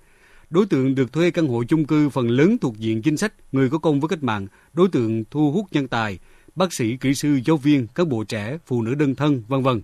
[0.50, 3.70] Đối tượng được thuê căn hộ chung cư phần lớn thuộc diện chính sách, người
[3.70, 6.18] có công với cách mạng, đối tượng thu hút nhân tài,
[6.54, 9.82] bác sĩ, kỹ sư, giáo viên, cán bộ trẻ, phụ nữ đơn thân, vân vân.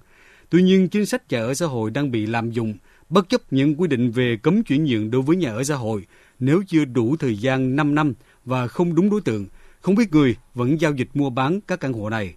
[0.50, 2.74] Tuy nhiên, chính sách nhà ở xã hội đang bị lạm dụng,
[3.08, 6.06] bất chấp những quy định về cấm chuyển nhượng đối với nhà ở xã hội
[6.38, 9.46] nếu chưa đủ thời gian 5 năm và không đúng đối tượng,
[9.80, 12.34] không biết người vẫn giao dịch mua bán các căn hộ này.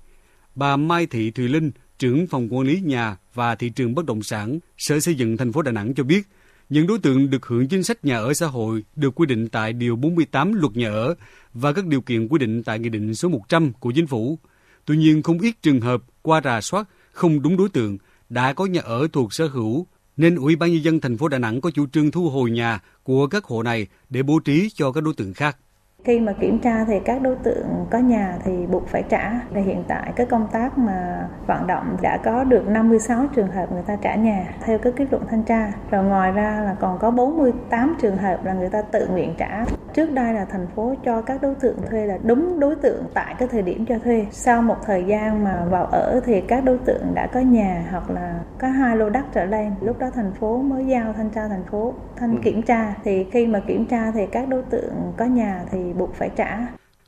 [0.56, 4.24] Bà Mai Thị Thùy Linh, trưởng phòng quản lý nhà và thị trường bất động
[4.24, 6.28] sản, Sở Xây dựng thành phố Đà Nẵng cho biết,
[6.70, 9.74] những đối tượng được hưởng chính sách nhà ở xã hội được quy định tại
[9.74, 11.16] Điều 48 Luật Nhà ở
[11.54, 14.40] và các điều kiện quy định tại Nghị định số 100 của Chính phủ.
[14.86, 17.98] Tuy nhiên, không ít trường hợp qua rà soát không đúng đối tượng
[18.30, 21.38] đã có nhà ở thuộc sở hữu nên Ủy ban nhân dân thành phố Đà
[21.38, 24.92] Nẵng có chủ trương thu hồi nhà của các hộ này để bố trí cho
[24.92, 25.58] các đối tượng khác.
[26.04, 29.32] Khi mà kiểm tra thì các đối tượng có nhà thì buộc phải trả.
[29.54, 33.72] Thì hiện tại cái công tác mà vận động đã có được 56 trường hợp
[33.72, 35.72] người ta trả nhà theo cái kết luận thanh tra.
[35.92, 39.66] Rồi ngoài ra là còn có 48 trường hợp là người ta tự nguyện trả.
[39.94, 43.36] Trước đây là thành phố cho các đối tượng thuê là đúng đối tượng tại
[43.40, 44.26] cái thời điểm cho thuê.
[44.32, 48.10] Sau một thời gian mà vào ở thì các đối tượng đã có nhà hoặc
[48.10, 49.72] là có hai lô đất trở lên.
[49.82, 52.94] Lúc đó thành phố mới giao thanh tra thành phố thanh kiểm tra.
[53.04, 56.60] Thì khi mà kiểm tra thì các đối tượng có nhà thì buộc phải trả.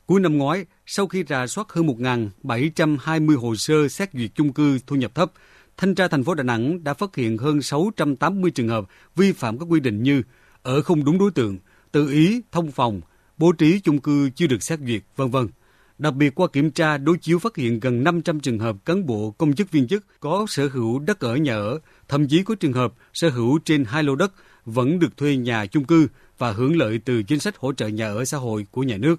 [0.06, 4.78] Cuối năm ngoái, sau khi rà soát hơn 1.720 hồ sơ xét duyệt chung cư
[4.86, 5.32] thu nhập thấp,
[5.76, 8.84] Thanh tra thành phố Đà Nẵng đã phát hiện hơn 680 trường hợp
[9.16, 10.22] vi phạm các quy định như
[10.62, 11.58] ở không đúng đối tượng,
[11.92, 13.00] tự ý thông phòng,
[13.36, 15.48] bố trí chung cư chưa được xét duyệt, vân vân.
[15.98, 19.30] Đặc biệt qua kiểm tra đối chiếu phát hiện gần 500 trường hợp cán bộ
[19.38, 22.72] công chức viên chức có sở hữu đất ở nhà ở, thậm chí có trường
[22.72, 24.32] hợp sở hữu trên hai lô đất
[24.64, 28.08] vẫn được thuê nhà chung cư và hưởng lợi từ chính sách hỗ trợ nhà
[28.08, 29.16] ở xã hội của nhà nước.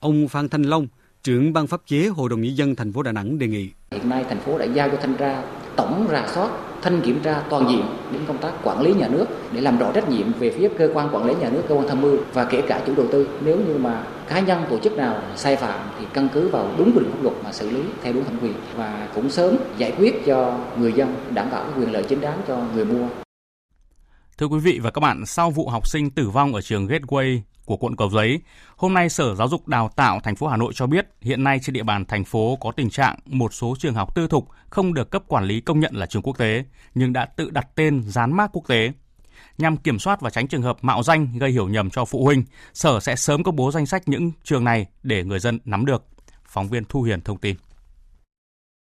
[0.00, 0.86] Ông Phan Thanh Long,
[1.22, 3.70] trưởng ban pháp chế Hội đồng nhân dân thành phố Đà Nẵng đề nghị.
[3.90, 5.42] Hiện nay thành phố đã giao cho thanh tra
[5.76, 6.50] tổng rà soát,
[6.82, 7.82] thanh kiểm tra toàn diện
[8.12, 10.90] đến công tác quản lý nhà nước để làm rõ trách nhiệm về phía cơ
[10.94, 13.28] quan quản lý nhà nước, cơ quan tham mưu và kể cả chủ đầu tư.
[13.44, 16.92] Nếu như mà cá nhân tổ chức nào sai phạm thì căn cứ vào đúng
[16.92, 19.92] quy định pháp luật mà xử lý theo đúng thẩm quyền và cũng sớm giải
[19.98, 23.08] quyết cho người dân đảm bảo quyền lợi chính đáng cho người mua.
[24.38, 27.40] Thưa quý vị và các bạn, sau vụ học sinh tử vong ở trường Gateway
[27.64, 28.40] của quận Cầu Giấy,
[28.76, 31.58] hôm nay Sở Giáo dục Đào tạo thành phố Hà Nội cho biết hiện nay
[31.62, 34.94] trên địa bàn thành phố có tình trạng một số trường học tư thục không
[34.94, 38.02] được cấp quản lý công nhận là trường quốc tế nhưng đã tự đặt tên
[38.06, 38.92] dán mác quốc tế.
[39.58, 42.44] Nhằm kiểm soát và tránh trường hợp mạo danh gây hiểu nhầm cho phụ huynh,
[42.74, 46.04] Sở sẽ sớm công bố danh sách những trường này để người dân nắm được.
[46.48, 47.56] Phóng viên Thu Hiền thông tin.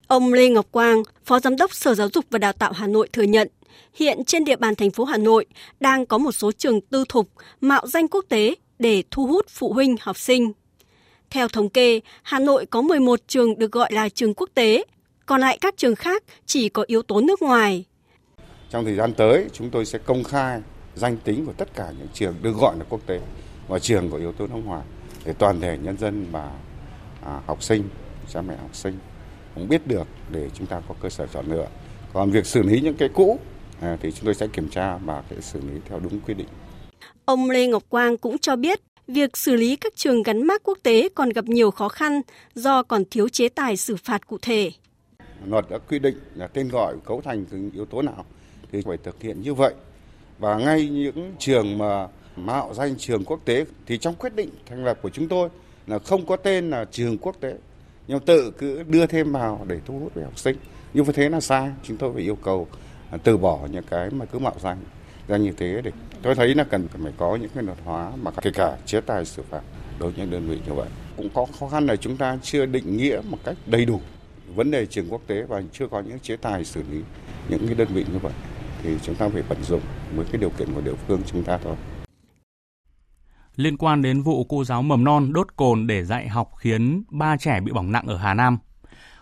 [0.08, 3.10] Ông Lê Ngọc Quang, Phó Giám đốc Sở Giáo dục và Đào tạo Hà Nội
[3.14, 3.48] thừa nhận,
[3.94, 5.46] hiện trên địa bàn thành phố Hà Nội
[5.80, 7.30] đang có một số trường tư thục
[7.62, 10.52] mạo danh quốc tế để thu hút phụ huynh học sinh.
[11.30, 14.84] Theo thống kê, Hà Nội có 11 trường được gọi là trường quốc tế,
[15.26, 17.86] còn lại các trường khác chỉ có yếu tố nước ngoài.
[18.70, 20.62] Trong thời gian tới, chúng tôi sẽ công khai
[20.96, 23.20] danh tính của tất cả những trường được gọi là quốc tế
[23.68, 24.84] và trường có yếu tố nước ngoài
[25.26, 26.52] để toàn thể nhân dân và
[27.26, 27.84] à, học sinh,
[28.34, 29.00] cha mẹ học sinh
[29.56, 31.68] cũng biết được để chúng ta có cơ sở chọn lựa.
[32.14, 33.40] Còn việc xử lý những cái cũ
[33.82, 36.48] thì chúng tôi sẽ kiểm tra và sẽ xử lý theo đúng quy định.
[37.26, 40.78] Ông Lê Ngọc Quang cũng cho biết việc xử lý các trường gắn mác quốc
[40.84, 42.22] tế còn gặp nhiều khó khăn
[42.56, 44.72] do còn thiếu chế tài xử phạt cụ thể.
[45.46, 48.26] Luật đã quy định là tên gọi cấu thành từng yếu tố nào
[48.72, 49.74] thì phải thực hiện như vậy.
[50.40, 54.86] Và ngay những trường mà mạo danh trường quốc tế thì trong quyết định thành
[54.86, 55.50] lập của chúng tôi
[55.88, 57.54] là không có tên là trường quốc tế
[58.08, 60.56] nhưng tự cứ đưa thêm vào để thu hút về học sinh
[60.94, 62.68] như thế là sai chúng tôi phải yêu cầu
[63.24, 64.78] từ bỏ những cái mà cứ mạo danh
[65.28, 65.92] ra như thế để
[66.22, 69.26] tôi thấy là cần phải có những cái luật hóa mà kể cả chế tài
[69.26, 69.62] xử phạt
[70.00, 70.90] đối với những đơn vị như vậy.
[71.18, 74.02] Cũng có khó khăn là chúng ta chưa định nghĩa một cách đầy đủ
[74.56, 77.02] vấn đề trường quốc tế và chưa có những chế tài xử lý
[77.50, 78.34] những cái đơn vị như vậy.
[78.84, 79.82] Thì chúng ta phải vận dụng
[80.16, 81.76] với cái điều kiện của địa phương chúng ta thôi.
[83.56, 87.38] Liên quan đến vụ cô giáo mầm non đốt cồn để dạy học khiến ba
[87.38, 88.58] trẻ bị bỏng nặng ở Hà Nam.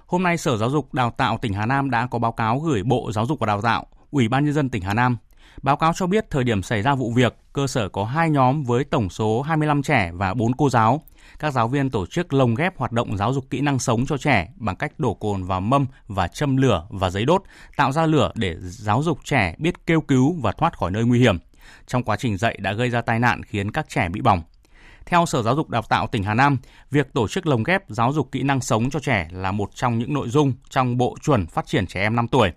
[0.08, 2.84] Hôm nay Sở Giáo dục Đào tạo tỉnh Hà Nam đã có báo cáo gửi
[2.84, 5.18] Bộ Giáo dục và Đào tạo, Ủy ban nhân dân tỉnh Hà Nam.
[5.62, 8.64] Báo cáo cho biết thời điểm xảy ra vụ việc, cơ sở có hai nhóm
[8.64, 11.02] với tổng số 25 trẻ và 4 cô giáo.
[11.40, 14.18] Các giáo viên tổ chức lồng ghép hoạt động giáo dục kỹ năng sống cho
[14.18, 17.44] trẻ bằng cách đổ cồn vào mâm và châm lửa và giấy đốt,
[17.78, 21.20] tạo ra lửa để giáo dục trẻ biết kêu cứu và thoát khỏi nơi nguy
[21.20, 21.38] hiểm
[21.88, 24.42] trong quá trình dạy đã gây ra tai nạn khiến các trẻ bị bỏng.
[25.06, 26.58] Theo Sở Giáo dục Đào tạo tỉnh Hà Nam,
[26.92, 30.00] việc tổ chức lồng ghép giáo dục kỹ năng sống cho trẻ là một trong
[30.00, 32.52] những nội dung trong Bộ chuẩn phát triển trẻ em 5 tuổi.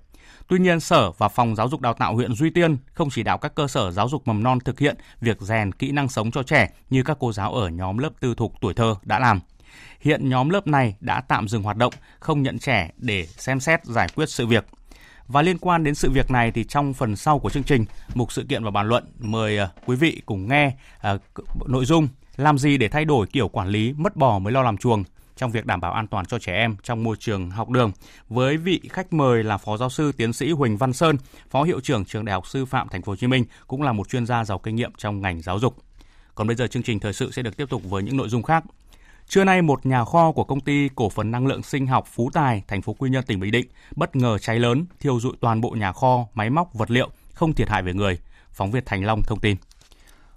[0.48, 3.38] Tuy nhiên, Sở và Phòng Giáo dục Đào tạo huyện Duy Tiên không chỉ đạo
[3.38, 6.42] các cơ sở giáo dục mầm non thực hiện việc rèn kỹ năng sống cho
[6.42, 9.40] trẻ như các cô giáo ở nhóm lớp tư thục tuổi thơ đã làm.
[10.00, 13.84] Hiện nhóm lớp này đã tạm dừng hoạt động, không nhận trẻ để xem xét
[13.84, 14.66] giải quyết sự việc.
[15.28, 18.32] Và liên quan đến sự việc này thì trong phần sau của chương trình, mục
[18.32, 20.76] sự kiện và bàn luận mời à, quý vị cùng nghe
[21.14, 21.20] uh,
[21.68, 24.76] nội dung làm gì để thay đổi kiểu quản lý mất bò mới lo làm
[24.76, 25.04] chuồng
[25.36, 27.92] trong việc đảm bảo an toàn cho trẻ em trong môi trường học đường.
[28.28, 31.16] Với vị khách mời là Phó giáo sư tiến sĩ Huỳnh Văn Sơn,
[31.50, 33.92] Phó hiệu trưởng Trường Đại học Sư phạm Thành phố Hồ Chí Minh cũng là
[33.92, 35.76] một chuyên gia giàu kinh nghiệm trong ngành giáo dục.
[36.34, 38.42] Còn bây giờ chương trình thời sự sẽ được tiếp tục với những nội dung
[38.42, 38.64] khác.
[39.28, 42.30] Trưa nay, một nhà kho của công ty cổ phần năng lượng sinh học Phú
[42.32, 45.60] Tài, thành phố Quy Nhơn, tỉnh Bình Định bất ngờ cháy lớn, thiêu dụi toàn
[45.60, 48.18] bộ nhà kho, máy móc, vật liệu, không thiệt hại về người.
[48.52, 49.56] Phóng viên Thành Long thông tin.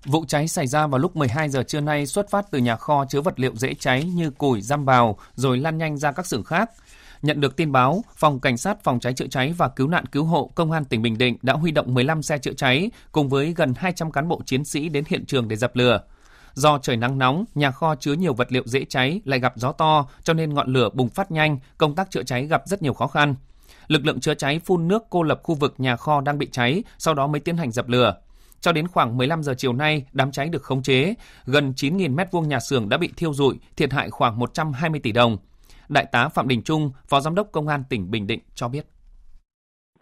[0.05, 3.05] Vụ cháy xảy ra vào lúc 12 giờ trưa nay xuất phát từ nhà kho
[3.09, 6.43] chứa vật liệu dễ cháy như củi, giam bào rồi lan nhanh ra các xưởng
[6.43, 6.69] khác.
[7.21, 10.23] Nhận được tin báo, Phòng Cảnh sát Phòng cháy chữa cháy và Cứu nạn Cứu
[10.23, 13.53] hộ Công an tỉnh Bình Định đã huy động 15 xe chữa cháy cùng với
[13.57, 16.01] gần 200 cán bộ chiến sĩ đến hiện trường để dập lửa.
[16.53, 19.71] Do trời nắng nóng, nhà kho chứa nhiều vật liệu dễ cháy lại gặp gió
[19.71, 22.93] to cho nên ngọn lửa bùng phát nhanh, công tác chữa cháy gặp rất nhiều
[22.93, 23.35] khó khăn.
[23.87, 26.83] Lực lượng chữa cháy phun nước cô lập khu vực nhà kho đang bị cháy,
[26.97, 28.15] sau đó mới tiến hành dập lửa.
[28.61, 31.13] Cho đến khoảng 15 giờ chiều nay, đám cháy được khống chế,
[31.45, 35.11] gần 9.000 mét vuông nhà xưởng đã bị thiêu rụi, thiệt hại khoảng 120 tỷ
[35.11, 35.37] đồng.
[35.89, 38.85] Đại tá Phạm Đình Trung, Phó Giám đốc Công an tỉnh Bình Định cho biết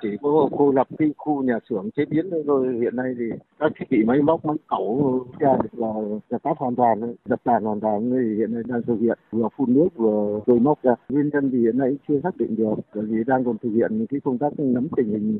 [0.02, 2.78] chỉ có cô lập cái khu nhà xưởng chế biến thôi.
[2.82, 3.26] hiện nay thì
[3.60, 5.94] các thiết bị máy móc máy cẩu ra là
[6.30, 9.48] dập tắt hoàn toàn dập tàn hoàn toàn thì hiện nay đang thực hiện vừa
[9.58, 12.76] phun nước vừa rồi móc ra nguyên nhân thì hiện nay chưa xác định được
[12.96, 15.40] bởi vì đang còn thực hiện cái công tác nắm tình hình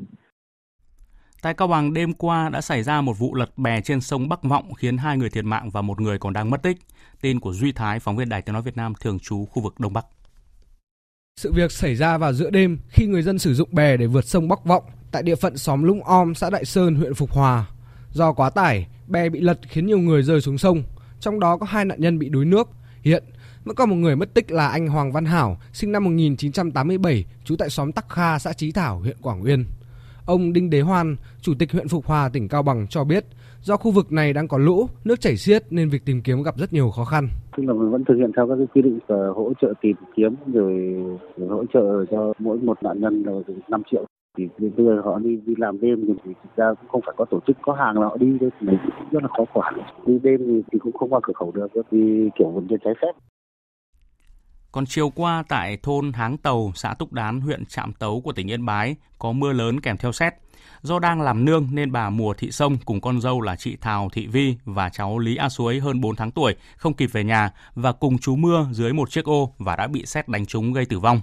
[1.42, 4.42] Tại Cao Bằng đêm qua đã xảy ra một vụ lật bè trên sông Bắc
[4.42, 6.78] Vọng khiến hai người thiệt mạng và một người còn đang mất tích.
[7.20, 9.80] Tin của Duy Thái, phóng viên Đài Tiếng nói Việt Nam thường trú khu vực
[9.80, 10.06] Đông Bắc.
[11.36, 14.24] Sự việc xảy ra vào giữa đêm khi người dân sử dụng bè để vượt
[14.24, 17.66] sông Bắc Vọng tại địa phận xóm Lũng Om, xã Đại Sơn, huyện Phục Hòa.
[18.12, 20.82] Do quá tải, bè bị lật khiến nhiều người rơi xuống sông,
[21.20, 22.68] trong đó có hai nạn nhân bị đuối nước.
[23.02, 23.24] Hiện
[23.64, 27.56] vẫn còn một người mất tích là anh Hoàng Văn Hảo, sinh năm 1987, trú
[27.56, 29.64] tại xóm Tắc Kha, xã Chí Thảo, huyện Quảng Uyên.
[30.28, 33.24] Ông Đinh Đế Hoan, Chủ tịch huyện Phục Hòa, tỉnh Cao Bằng cho biết,
[33.60, 36.54] do khu vực này đang có lũ, nước chảy xiết nên việc tìm kiếm gặp
[36.58, 37.28] rất nhiều khó khăn.
[37.56, 39.96] Tức là mình vẫn thực hiện theo các cái quy định về hỗ trợ tìm
[40.16, 40.96] kiếm rồi,
[41.48, 43.32] hỗ trợ cho mỗi một nạn nhân là
[43.68, 44.04] 5 triệu.
[44.38, 47.24] Thì bây giờ họ đi đi làm đêm thì thực ra cũng không phải có
[47.30, 48.78] tổ chức có hàng là họ đi đấy mình
[49.10, 49.74] rất là khó quản.
[50.06, 52.94] Đi đêm thì, thì cũng không qua cửa khẩu được vì kiểu vận chuyển trái
[53.02, 53.12] phép
[54.72, 58.50] còn chiều qua tại thôn Háng Tàu, xã Túc Đán, huyện Trạm Tấu của tỉnh
[58.50, 60.34] Yên Bái có mưa lớn kèm theo xét.
[60.82, 64.08] Do đang làm nương nên bà Mùa Thị Sông cùng con dâu là chị Thào
[64.12, 67.50] Thị Vi và cháu Lý A Suối hơn 4 tháng tuổi không kịp về nhà
[67.74, 70.84] và cùng chú mưa dưới một chiếc ô và đã bị xét đánh trúng gây
[70.84, 71.20] tử vong.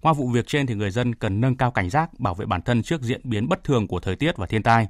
[0.00, 2.62] Qua vụ việc trên thì người dân cần nâng cao cảnh giác, bảo vệ bản
[2.62, 4.86] thân trước diễn biến bất thường của thời tiết và thiên tai.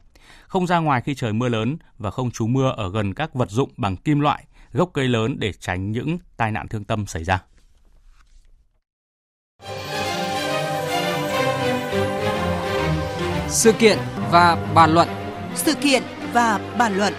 [0.46, 3.50] Không ra ngoài khi trời mưa lớn và không trú mưa ở gần các vật
[3.50, 7.24] dụng bằng kim loại, gốc cây lớn để tránh những tai nạn thương tâm xảy
[7.24, 7.42] ra.
[13.50, 13.98] Sự kiện
[14.30, 15.08] và bàn luận.
[15.54, 17.14] Sự kiện và bàn luận.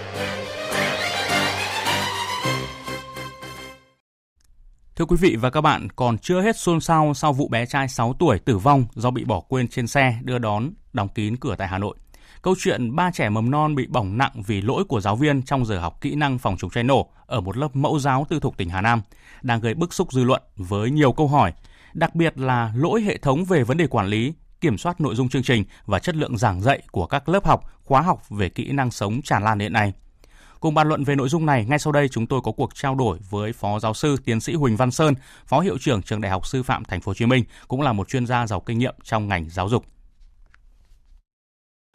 [4.95, 7.87] Thưa quý vị và các bạn, còn chưa hết xôn xao sau vụ bé trai
[7.87, 11.55] 6 tuổi tử vong do bị bỏ quên trên xe đưa đón đóng kín cửa
[11.57, 11.95] tại Hà Nội.
[12.41, 15.65] Câu chuyện ba trẻ mầm non bị bỏng nặng vì lỗi của giáo viên trong
[15.65, 18.57] giờ học kỹ năng phòng chống cháy nổ ở một lớp mẫu giáo tư thục
[18.57, 19.01] tỉnh Hà Nam
[19.41, 21.53] đang gây bức xúc dư luận với nhiều câu hỏi,
[21.93, 25.29] đặc biệt là lỗi hệ thống về vấn đề quản lý, kiểm soát nội dung
[25.29, 28.71] chương trình và chất lượng giảng dạy của các lớp học, khóa học về kỹ
[28.71, 29.93] năng sống tràn lan hiện nay.
[30.59, 32.95] Cùng bàn luận về nội dung này, ngay sau đây chúng tôi có cuộc trao
[32.95, 35.13] đổi với Phó Giáo sư Tiến sĩ Huỳnh Văn Sơn,
[35.45, 37.93] Phó Hiệu trưởng Trường Đại học Sư phạm Thành phố Hồ Chí Minh, cũng là
[37.93, 39.85] một chuyên gia giàu kinh nghiệm trong ngành giáo dục.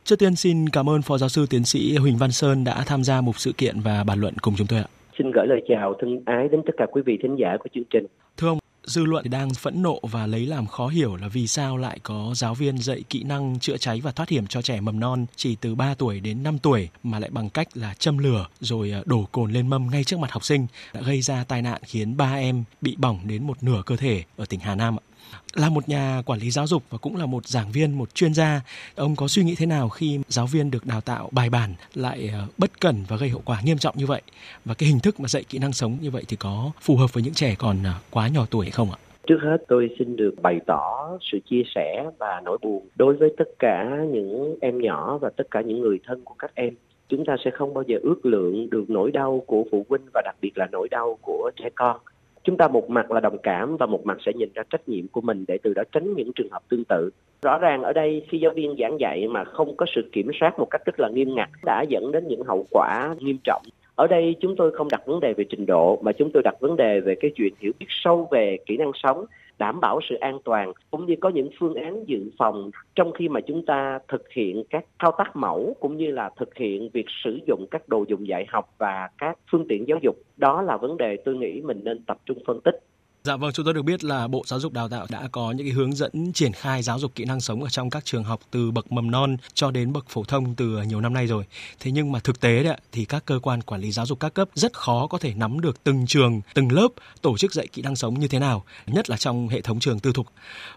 [0.05, 3.05] Trước tiên xin cảm ơn Phó Giáo sư Tiến sĩ Huỳnh Văn Sơn đã tham
[3.05, 4.87] gia một sự kiện và bàn luận cùng chúng tôi ạ.
[5.19, 7.85] Xin gửi lời chào thân ái đến tất cả quý vị thính giả của chương
[7.91, 8.07] trình.
[8.37, 11.77] Thưa ông, dư luận đang phẫn nộ và lấy làm khó hiểu là vì sao
[11.77, 15.01] lại có giáo viên dạy kỹ năng chữa cháy và thoát hiểm cho trẻ mầm
[15.01, 18.47] non chỉ từ 3 tuổi đến 5 tuổi mà lại bằng cách là châm lửa
[18.61, 21.63] rồi ờ, đổ cồn lên mâm ngay trước mặt học sinh đã gây ra tai
[21.63, 24.97] nạn khiến ba em bị bỏng đến một nửa cơ thể ở tỉnh Hà Nam.
[24.97, 25.14] ạ.
[25.55, 28.35] Là một nhà quản lý giáo dục và cũng là một giảng viên, một chuyên
[28.35, 28.61] gia,
[28.97, 32.31] ông có suy nghĩ thế nào khi giáo viên được đào tạo bài bản lại
[32.33, 34.23] ờ, bất cẩn và gây hậu quả nghiêm trọng như vậy?
[34.65, 37.13] Và cái hình thức mà dạy kỹ năng sống như vậy thì có phù hợp
[37.13, 38.99] với những trẻ còn ờ, quá nhỏ tuổi không ạ?
[39.27, 43.35] Trước hết tôi xin được bày tỏ sự chia sẻ và nỗi buồn đối với
[43.39, 46.75] tất cả những em nhỏ và tất cả những người thân của các em.
[47.09, 50.23] Chúng ta sẽ không bao giờ ước lượng được nỗi đau của phụ huynh và
[50.25, 51.97] đặc biệt là nỗi đau của trẻ con.
[52.45, 55.09] Chúng ta một mặt là đồng cảm và một mặt sẽ nhìn ra trách nhiệm
[55.09, 57.11] của mình để từ đó tránh những trường hợp tương tự.
[57.43, 60.59] Rõ ràng ở đây khi giáo viên giảng dạy mà không có sự kiểm soát
[60.59, 63.63] một cách rất là nghiêm ngặt đã dẫn đến những hậu quả nghiêm trọng
[63.95, 66.55] ở đây chúng tôi không đặt vấn đề về trình độ mà chúng tôi đặt
[66.61, 69.25] vấn đề về cái chuyện hiểu biết sâu về kỹ năng sống
[69.59, 73.29] đảm bảo sự an toàn, cũng như có những phương án dự phòng trong khi
[73.29, 77.07] mà chúng ta thực hiện các thao tác mẫu, cũng như là thực hiện việc
[77.25, 80.17] sử dụng các đồ dùng dạy học và các phương tiện giáo dục.
[80.37, 82.81] Đó là vấn đề tôi nghĩ mình nên tập trung phân tích.
[83.27, 85.67] Dạ vâng, chúng tôi được biết là Bộ Giáo dục Đào tạo đã có những
[85.67, 88.41] cái hướng dẫn triển khai giáo dục kỹ năng sống ở trong các trường học
[88.51, 91.45] từ bậc mầm non cho đến bậc phổ thông từ nhiều năm nay rồi.
[91.81, 94.35] Thế nhưng mà thực tế đấy, thì các cơ quan quản lý giáo dục các
[94.35, 96.89] cấp rất khó có thể nắm được từng trường, từng lớp
[97.23, 100.01] tổ chức dạy kỹ năng sống như thế nào, nhất là trong hệ thống trường
[100.01, 100.27] tư thục.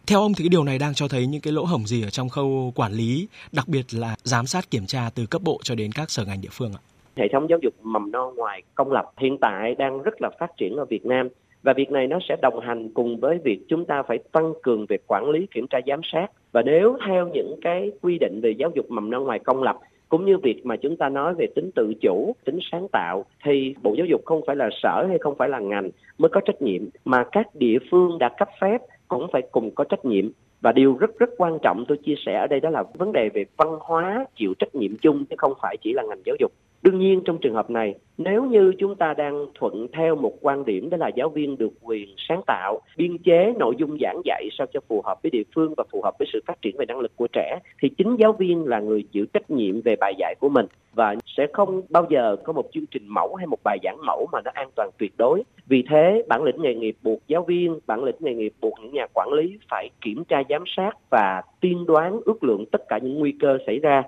[0.08, 2.10] Theo ông thì cái điều này đang cho thấy những cái lỗ hổng gì ở
[2.10, 5.76] trong khâu quản lý, đặc biệt là giám sát kiểm tra từ cấp bộ cho
[5.76, 6.82] đến các sở ngành địa phương ạ?
[7.18, 10.48] Hệ thống giáo dục mầm non ngoài công lập hiện tại đang rất là phát
[10.58, 11.30] triển ở Việt Nam
[11.64, 14.86] và việc này nó sẽ đồng hành cùng với việc chúng ta phải tăng cường
[14.86, 16.28] việc quản lý kiểm tra giám sát.
[16.51, 19.78] Và nếu theo những cái quy định về giáo dục mầm non ngoài công lập
[20.10, 23.76] cũng như việc mà chúng ta nói về tính tự chủ, tính sáng tạo thì
[23.84, 26.62] Bộ Giáo dục không phải là sở hay không phải là ngành mới có trách
[26.62, 30.30] nhiệm mà các địa phương đã cấp phép cũng phải cùng có trách nhiệm.
[30.62, 33.30] Và điều rất rất quan trọng tôi chia sẻ ở đây đó là vấn đề
[33.30, 36.51] về văn hóa chịu trách nhiệm chung chứ không phải chỉ là ngành giáo dục.
[36.82, 40.65] Đương nhiên trong trường hợp này, nếu như chúng ta đang thuận theo một quan
[40.65, 44.47] điểm đó là giáo viên được quyền sáng tạo, biên chế nội dung giảng dạy
[44.57, 46.86] sao cho phù hợp với địa phương và phù hợp với sự phát triển về
[46.86, 50.13] năng lực của trẻ, thì chính giáo viên là người chịu trách nhiệm về bài
[50.17, 53.59] dạy của mình và sẽ không bao giờ có một chương trình mẫu hay một
[53.63, 55.43] bài giảng mẫu mà nó an toàn tuyệt đối.
[55.67, 58.93] Vì thế, bản lĩnh nghề nghiệp buộc giáo viên, bản lĩnh nghề nghiệp buộc những
[58.93, 62.97] nhà quản lý phải kiểm tra giám sát và tiên đoán ước lượng tất cả
[62.97, 64.03] những nguy cơ xảy ra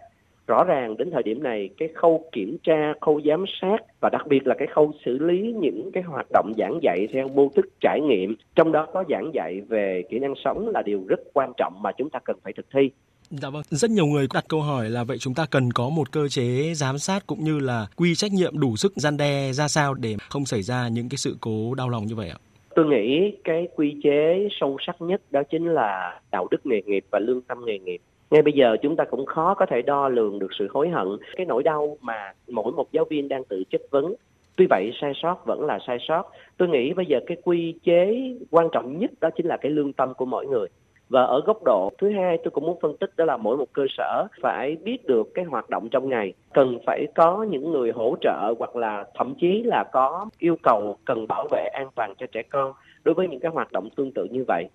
[0.49, 4.27] rõ ràng đến thời điểm này cái khâu kiểm tra khâu giám sát và đặc
[4.27, 7.65] biệt là cái khâu xử lý những cái hoạt động giảng dạy theo mô thức
[7.81, 11.51] trải nghiệm trong đó có giảng dạy về kỹ năng sống là điều rất quan
[11.57, 12.89] trọng mà chúng ta cần phải thực thi
[13.29, 16.11] Dạ vâng, rất nhiều người đặt câu hỏi là vậy chúng ta cần có một
[16.11, 19.67] cơ chế giám sát cũng như là quy trách nhiệm đủ sức gian đe ra
[19.67, 22.37] sao để không xảy ra những cái sự cố đau lòng như vậy ạ?
[22.75, 27.05] Tôi nghĩ cái quy chế sâu sắc nhất đó chính là đạo đức nghề nghiệp
[27.11, 27.99] và lương tâm nghề nghiệp
[28.31, 31.07] ngay bây giờ chúng ta cũng khó có thể đo lường được sự hối hận.
[31.35, 34.13] Cái nỗi đau mà mỗi một giáo viên đang tự chất vấn,
[34.57, 36.23] tuy vậy sai sót vẫn là sai sót.
[36.57, 39.93] Tôi nghĩ bây giờ cái quy chế quan trọng nhất đó chính là cái lương
[39.93, 40.67] tâm của mỗi người.
[41.09, 43.73] Và ở góc độ thứ hai tôi cũng muốn phân tích đó là mỗi một
[43.73, 46.33] cơ sở phải biết được cái hoạt động trong ngày.
[46.53, 50.97] Cần phải có những người hỗ trợ hoặc là thậm chí là có yêu cầu
[51.05, 52.73] cần bảo vệ an toàn cho trẻ con
[53.03, 54.69] đối với những cái hoạt động tương tự như vậy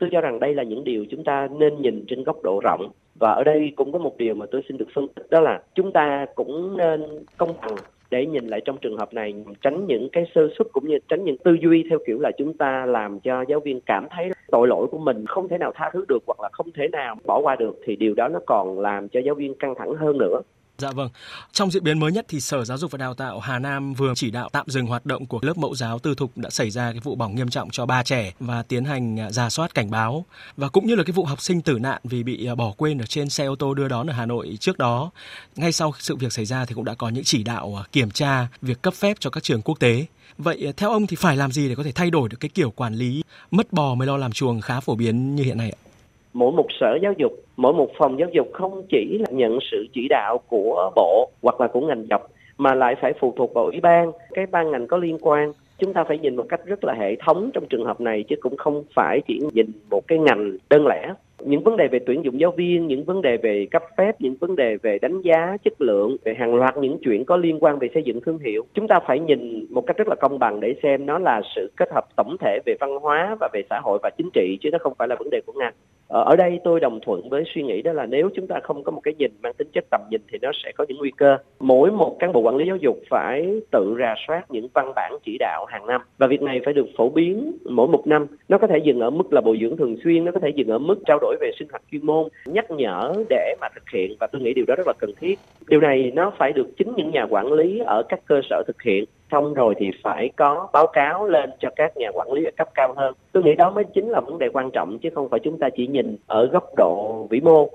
[0.00, 2.90] tôi cho rằng đây là những điều chúng ta nên nhìn trên góc độ rộng.
[3.20, 5.62] Và ở đây cũng có một điều mà tôi xin được phân tích, đó là
[5.74, 7.00] chúng ta cũng nên
[7.36, 7.74] công bằng
[8.10, 11.24] để nhìn lại trong trường hợp này, tránh những cái sơ suất cũng như tránh
[11.24, 14.68] những tư duy theo kiểu là chúng ta làm cho giáo viên cảm thấy tội
[14.68, 17.40] lỗi của mình không thể nào tha thứ được hoặc là không thể nào bỏ
[17.42, 20.40] qua được, thì điều đó nó còn làm cho giáo viên căng thẳng hơn nữa.
[20.80, 21.08] Dạ vâng.
[21.52, 24.12] Trong diễn biến mới nhất thì Sở Giáo dục và Đào tạo Hà Nam vừa
[24.16, 26.92] chỉ đạo tạm dừng hoạt động của lớp mẫu giáo tư thục đã xảy ra
[26.92, 29.90] cái vụ bỏng nghiêm trọng cho ba trẻ và tiến hành à, giả soát cảnh
[29.90, 30.24] báo
[30.56, 32.98] và cũng như là cái vụ học sinh tử nạn vì bị à, bỏ quên
[32.98, 35.10] ở trên xe ô tô đưa đón ở Hà Nội trước đó.
[35.56, 38.10] Ngay sau sự việc xảy ra thì cũng đã có những chỉ đạo à, kiểm
[38.10, 40.06] tra việc cấp phép cho các trường quốc tế.
[40.38, 42.70] Vậy theo ông thì phải làm gì để có thể thay đổi được cái kiểu
[42.70, 45.89] quản lý mất bò mới lo làm chuồng khá phổ biến như hiện nay ạ?
[46.32, 49.86] Mỗi một sở giáo dục, mỗi một phòng giáo dục không chỉ là nhận sự
[49.92, 53.64] chỉ đạo của bộ hoặc là của ngành dọc, mà lại phải phụ thuộc vào
[53.64, 54.12] ủy ban.
[54.30, 55.52] Cái ban ngành có liên quan.
[55.78, 58.36] Chúng ta phải nhìn một cách rất là hệ thống trong trường hợp này, chứ
[58.40, 61.14] cũng không phải chỉ nhìn một cái ngành đơn lẻ.
[61.44, 64.34] Những vấn đề về tuyển dụng giáo viên, những vấn đề về cấp phép, những
[64.40, 67.78] vấn đề về đánh giá chất lượng, về hàng loạt những chuyện có liên quan
[67.78, 70.60] về xây dựng thương hiệu, chúng ta phải nhìn một cách rất là công bằng
[70.60, 73.80] để xem nó là sự kết hợp tổng thể về văn hóa và về xã
[73.82, 75.74] hội và chính trị, chứ nó không phải là vấn đề của ngành.
[76.10, 78.84] Ờ, ở đây tôi đồng thuận với suy nghĩ đó là nếu chúng ta không
[78.84, 81.12] có một cái nhìn mang tính chất tầm nhìn thì nó sẽ có những nguy
[81.16, 81.36] cơ.
[81.60, 85.12] Mỗi một cán bộ quản lý giáo dục phải tự rà soát những văn bản
[85.24, 86.00] chỉ đạo hàng năm.
[86.18, 88.26] Và việc này phải được phổ biến mỗi một năm.
[88.48, 90.68] Nó có thể dừng ở mức là bồi dưỡng thường xuyên, nó có thể dừng
[90.68, 93.90] ở mức trao đổi đổi về sinh hoạt chuyên môn, nhắc nhở để mà thực
[93.92, 94.16] hiện.
[94.20, 95.38] Và tôi nghĩ điều đó rất là cần thiết.
[95.68, 98.82] Điều này nó phải được chính những nhà quản lý ở các cơ sở thực
[98.82, 102.50] hiện xong rồi thì phải có báo cáo lên cho các nhà quản lý ở
[102.56, 103.14] cấp cao hơn.
[103.32, 105.68] Tôi nghĩ đó mới chính là vấn đề quan trọng, chứ không phải chúng ta
[105.76, 107.68] chỉ nhìn ở góc độ vĩ mô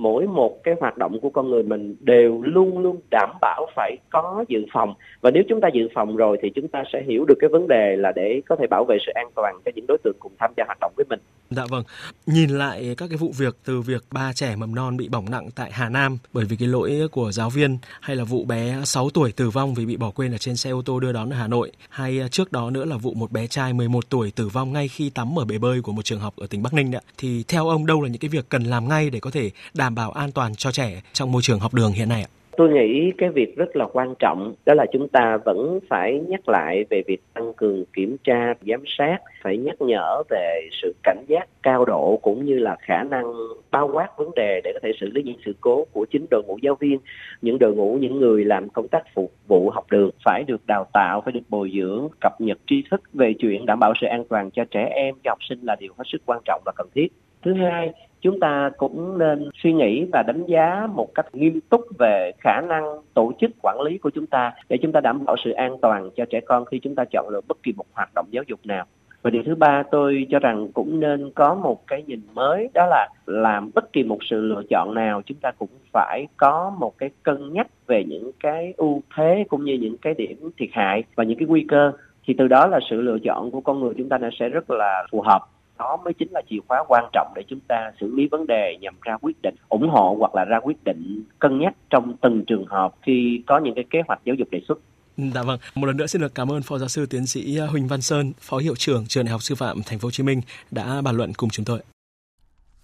[0.00, 3.96] mỗi một cái hoạt động của con người mình đều luôn luôn đảm bảo phải
[4.10, 7.24] có dự phòng và nếu chúng ta dự phòng rồi thì chúng ta sẽ hiểu
[7.24, 9.84] được cái vấn đề là để có thể bảo vệ sự an toàn cho những
[9.88, 11.20] đối tượng cùng tham gia hoạt động với mình.
[11.50, 11.82] Dạ vâng.
[12.26, 15.48] Nhìn lại các cái vụ việc từ việc ba trẻ mầm non bị bỏng nặng
[15.54, 19.10] tại Hà Nam bởi vì cái lỗi của giáo viên hay là vụ bé 6
[19.10, 21.36] tuổi tử vong vì bị bỏ quên ở trên xe ô tô đưa đón ở
[21.36, 24.72] Hà Nội hay trước đó nữa là vụ một bé trai 11 tuổi tử vong
[24.72, 27.02] ngay khi tắm ở bể bơi của một trường học ở tỉnh Bắc Ninh đấy.
[27.18, 29.89] Thì theo ông đâu là những cái việc cần làm ngay để có thể đảm
[29.90, 32.30] đảm bảo an toàn cho trẻ trong môi trường học đường hiện nay ạ?
[32.56, 36.48] Tôi nghĩ cái việc rất là quan trọng đó là chúng ta vẫn phải nhắc
[36.48, 41.24] lại về việc tăng cường kiểm tra, giám sát, phải nhắc nhở về sự cảnh
[41.28, 43.24] giác cao độ cũng như là khả năng
[43.70, 46.42] bao quát vấn đề để có thể xử lý những sự cố của chính đội
[46.46, 46.98] ngũ giáo viên,
[47.42, 50.86] những đội ngũ những người làm công tác phục vụ học đường phải được đào
[50.92, 54.24] tạo, phải được bồi dưỡng, cập nhật tri thức về chuyện đảm bảo sự an
[54.28, 56.88] toàn cho trẻ em, cho học sinh là điều hết sức quan trọng và cần
[56.94, 57.08] thiết.
[57.42, 61.80] Thứ hai, chúng ta cũng nên suy nghĩ và đánh giá một cách nghiêm túc
[61.98, 62.84] về khả năng
[63.14, 66.10] tổ chức quản lý của chúng ta để chúng ta đảm bảo sự an toàn
[66.16, 68.60] cho trẻ con khi chúng ta chọn lựa bất kỳ một hoạt động giáo dục
[68.64, 68.84] nào.
[69.22, 72.86] Và điều thứ ba tôi cho rằng cũng nên có một cái nhìn mới đó
[72.86, 76.98] là làm bất kỳ một sự lựa chọn nào chúng ta cũng phải có một
[76.98, 81.02] cái cân nhắc về những cái ưu thế cũng như những cái điểm thiệt hại
[81.14, 81.92] và những cái nguy cơ.
[82.26, 85.06] Thì từ đó là sự lựa chọn của con người chúng ta sẽ rất là
[85.10, 85.42] phù hợp
[85.80, 88.76] đó mới chính là chìa khóa quan trọng để chúng ta xử lý vấn đề
[88.80, 92.44] nhằm ra quyết định ủng hộ hoặc là ra quyết định cân nhắc trong từng
[92.46, 94.78] trường hợp khi có những cái kế hoạch giáo dục đề xuất.
[95.16, 97.88] Dạ vâng, một lần nữa xin được cảm ơn Phó Giáo sư Tiến sĩ Huỳnh
[97.88, 100.40] Văn Sơn, Phó Hiệu trưởng Trường Đại học Sư phạm Thành phố Hồ Chí Minh
[100.70, 101.80] đã bàn luận cùng chúng tôi.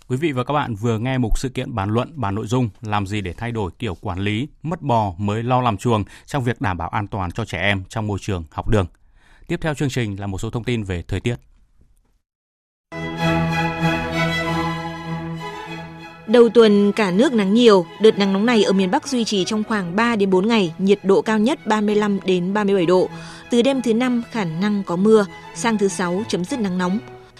[0.09, 2.69] Quý vị và các bạn vừa nghe một sự kiện bàn luận bàn nội dung
[2.83, 6.45] làm gì để thay đổi kiểu quản lý, mất bò mới lo làm chuồng trong
[6.45, 8.87] việc đảm bảo an toàn cho trẻ em trong môi trường học đường.
[9.49, 11.37] Tiếp theo chương trình là một số thông tin về thời tiết.
[16.37, 19.45] Đầu tuần cả nước nắng nhiều, đợt nắng nóng này ở miền Bắc duy trì
[19.45, 23.09] trong khoảng 3 đến 4 ngày, nhiệt độ cao nhất 35 đến 37 độ.
[23.51, 26.99] Từ đêm thứ năm khả năng có mưa, sang thứ sáu chấm dứt nắng nóng.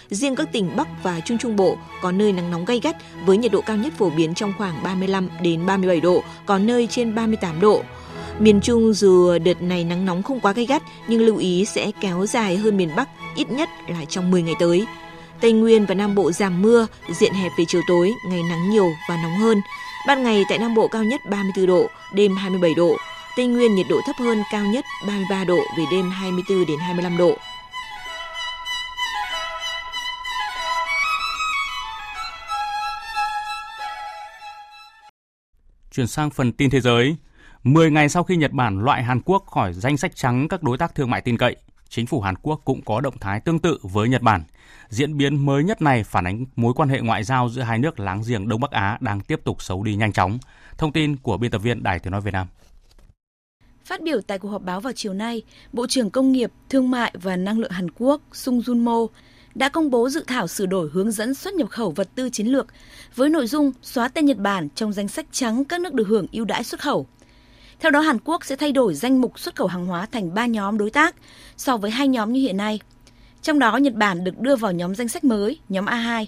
[0.09, 2.95] Riêng các tỉnh Bắc và Trung Trung Bộ có nơi nắng nóng gay gắt
[3.25, 6.87] với nhiệt độ cao nhất phổ biến trong khoảng 35 đến 37 độ, có nơi
[6.91, 7.83] trên 38 độ.
[8.39, 11.91] Miền Trung dù đợt này nắng nóng không quá gay gắt nhưng lưu ý sẽ
[12.01, 14.85] kéo dài hơn miền Bắc ít nhất là trong 10 ngày tới.
[15.41, 18.91] Tây Nguyên và Nam Bộ giảm mưa, diện hẹp về chiều tối, ngày nắng nhiều
[19.09, 19.61] và nóng hơn.
[20.07, 22.97] Ban ngày tại Nam Bộ cao nhất 34 độ, đêm 27 độ.
[23.37, 27.17] Tây Nguyên nhiệt độ thấp hơn cao nhất 33 độ về đêm 24 đến 25
[27.17, 27.37] độ.
[35.91, 37.15] Chuyển sang phần tin thế giới.
[37.63, 40.77] 10 ngày sau khi Nhật Bản loại Hàn Quốc khỏi danh sách trắng các đối
[40.77, 41.55] tác thương mại tin cậy,
[41.89, 44.43] chính phủ Hàn Quốc cũng có động thái tương tự với Nhật Bản.
[44.89, 47.99] Diễn biến mới nhất này phản ánh mối quan hệ ngoại giao giữa hai nước
[47.99, 50.37] láng giềng Đông Bắc Á đang tiếp tục xấu đi nhanh chóng.
[50.77, 52.47] Thông tin của biên tập viên Đài Tiếng Nói Việt Nam.
[53.85, 55.41] Phát biểu tại cuộc họp báo vào chiều nay,
[55.73, 59.07] Bộ trưởng Công nghiệp, Thương mại và Năng lượng Hàn Quốc Sung Jun Mo
[59.55, 62.47] đã công bố dự thảo sửa đổi hướng dẫn xuất nhập khẩu vật tư chiến
[62.47, 62.67] lược
[63.15, 66.27] với nội dung xóa tên Nhật Bản trong danh sách trắng các nước được hưởng
[66.31, 67.07] ưu đãi xuất khẩu.
[67.79, 70.45] Theo đó, Hàn Quốc sẽ thay đổi danh mục xuất khẩu hàng hóa thành 3
[70.45, 71.15] nhóm đối tác
[71.57, 72.79] so với hai nhóm như hiện nay.
[73.41, 76.25] Trong đó, Nhật Bản được đưa vào nhóm danh sách mới, nhóm A2.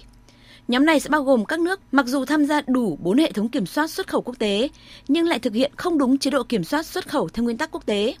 [0.68, 3.48] Nhóm này sẽ bao gồm các nước mặc dù tham gia đủ 4 hệ thống
[3.48, 4.68] kiểm soát xuất khẩu quốc tế,
[5.08, 7.70] nhưng lại thực hiện không đúng chế độ kiểm soát xuất khẩu theo nguyên tắc
[7.70, 8.14] quốc tế.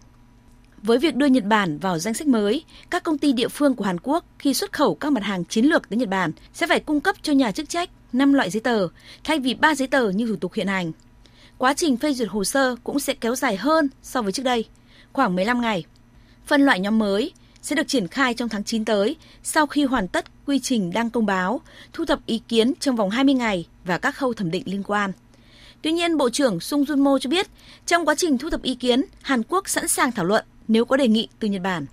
[0.82, 3.84] Với việc đưa Nhật Bản vào danh sách mới, các công ty địa phương của
[3.84, 6.80] Hàn Quốc khi xuất khẩu các mặt hàng chiến lược tới Nhật Bản sẽ phải
[6.80, 8.88] cung cấp cho nhà chức trách 5 loại giấy tờ
[9.24, 10.92] thay vì 3 giấy tờ như thủ tục hiện hành.
[11.60, 14.64] Quá trình phê duyệt hồ sơ cũng sẽ kéo dài hơn so với trước đây,
[15.12, 15.84] khoảng 15 ngày.
[16.46, 17.32] Phân loại nhóm mới
[17.62, 21.10] sẽ được triển khai trong tháng 9 tới sau khi hoàn tất quy trình đang
[21.10, 21.60] công báo,
[21.92, 25.12] thu thập ý kiến trong vòng 20 ngày và các khâu thẩm định liên quan.
[25.82, 27.46] Tuy nhiên, Bộ trưởng Sung Jun Mo cho biết,
[27.86, 30.96] trong quá trình thu thập ý kiến, Hàn Quốc sẵn sàng thảo luận nếu có
[30.96, 31.86] đề nghị từ Nhật Bản.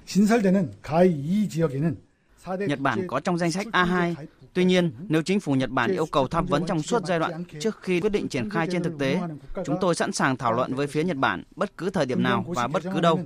[2.67, 4.15] Nhật Bản có trong danh sách A2.
[4.57, 7.43] Tuy nhiên, nếu chính phủ Nhật Bản yêu cầu tham vấn trong suốt giai đoạn
[7.59, 9.19] trước khi quyết định triển khai trên thực tế,
[9.65, 12.45] chúng tôi sẵn sàng thảo luận với phía Nhật Bản bất cứ thời điểm nào
[12.47, 13.19] và bất cứ đâu.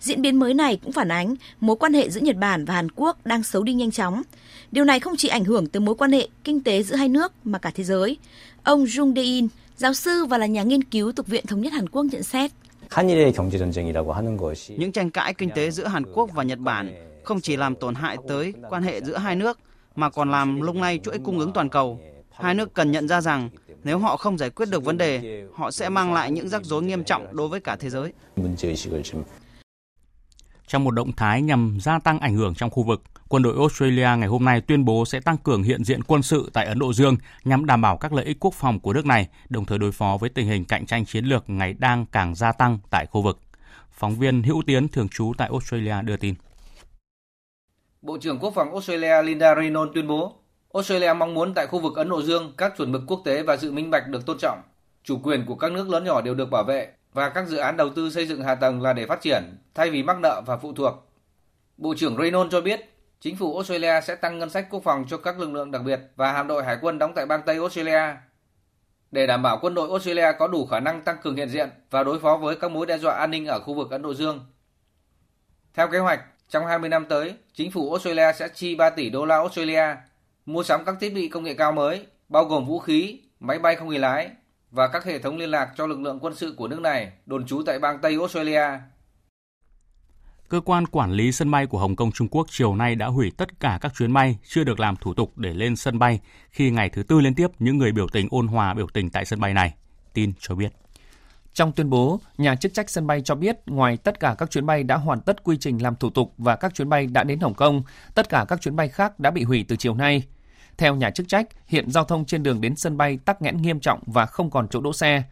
[0.00, 2.88] Diễn biến mới này cũng phản ánh mối quan hệ giữa Nhật Bản và Hàn
[2.96, 4.22] Quốc đang xấu đi nhanh chóng.
[4.72, 7.32] Điều này không chỉ ảnh hưởng tới mối quan hệ kinh tế giữa hai nước
[7.44, 8.16] mà cả thế giới.
[8.62, 11.88] Ông Jung Dae-in, giáo sư và là nhà nghiên cứu thuộc Viện Thống nhất Hàn
[11.88, 12.50] Quốc nhận xét.
[14.68, 17.94] Những tranh cãi kinh tế giữa Hàn Quốc và Nhật Bản không chỉ làm tổn
[17.94, 19.58] hại tới quan hệ giữa hai nước
[19.96, 22.00] mà còn làm lung lay chuỗi cung ứng toàn cầu.
[22.32, 23.50] Hai nước cần nhận ra rằng
[23.84, 26.82] nếu họ không giải quyết được vấn đề, họ sẽ mang lại những rắc rối
[26.82, 28.12] nghiêm trọng đối với cả thế giới.
[30.66, 34.08] Trong một động thái nhằm gia tăng ảnh hưởng trong khu vực, quân đội Australia
[34.18, 36.92] ngày hôm nay tuyên bố sẽ tăng cường hiện diện quân sự tại Ấn Độ
[36.92, 39.92] Dương nhằm đảm bảo các lợi ích quốc phòng của nước này, đồng thời đối
[39.92, 43.22] phó với tình hình cạnh tranh chiến lược ngày đang càng gia tăng tại khu
[43.22, 43.40] vực.
[43.92, 46.34] Phóng viên Hữu Tiến thường trú tại Australia đưa tin.
[48.02, 50.32] Bộ trưởng Quốc phòng Australia Linda Reynolds tuyên bố,
[50.74, 53.56] Australia mong muốn tại khu vực Ấn Độ Dương các chuẩn mực quốc tế và
[53.56, 54.62] sự minh bạch được tôn trọng,
[55.04, 57.76] chủ quyền của các nước lớn nhỏ đều được bảo vệ và các dự án
[57.76, 60.56] đầu tư xây dựng hạ tầng là để phát triển thay vì mắc nợ và
[60.56, 60.94] phụ thuộc.
[61.76, 62.80] Bộ trưởng Reynolds cho biết,
[63.20, 66.00] chính phủ Australia sẽ tăng ngân sách quốc phòng cho các lực lượng đặc biệt
[66.16, 68.16] và hạm đội hải quân đóng tại bang Tây Australia
[69.10, 72.04] để đảm bảo quân đội Australia có đủ khả năng tăng cường hiện diện và
[72.04, 74.46] đối phó với các mối đe dọa an ninh ở khu vực Ấn Độ Dương.
[75.74, 79.24] Theo kế hoạch, trong 20 năm tới, chính phủ Australia sẽ chi 3 tỷ đô
[79.24, 79.96] la Australia
[80.46, 83.76] mua sắm các thiết bị công nghệ cao mới, bao gồm vũ khí, máy bay
[83.76, 84.30] không người lái
[84.70, 87.46] và các hệ thống liên lạc cho lực lượng quân sự của nước này đồn
[87.46, 88.64] trú tại bang Tây Australia.
[90.48, 93.32] Cơ quan quản lý sân bay của Hồng Kông Trung Quốc chiều nay đã hủy
[93.36, 96.20] tất cả các chuyến bay chưa được làm thủ tục để lên sân bay
[96.50, 99.24] khi ngày thứ tư liên tiếp những người biểu tình ôn hòa biểu tình tại
[99.24, 99.74] sân bay này.
[100.14, 100.72] Tin cho biết.
[101.54, 104.66] Trong tuyên bố, nhà chức trách sân bay cho biết ngoài tất cả các chuyến
[104.66, 107.40] bay đã hoàn tất quy trình làm thủ tục và các chuyến bay đã đến
[107.40, 107.82] Hồng Kông,
[108.14, 110.22] tất cả các chuyến bay khác đã bị hủy từ chiều nay.
[110.78, 113.80] Theo nhà chức trách, hiện giao thông trên đường đến sân bay tắc nghẽn nghiêm
[113.80, 115.22] trọng và không còn chỗ đỗ xe.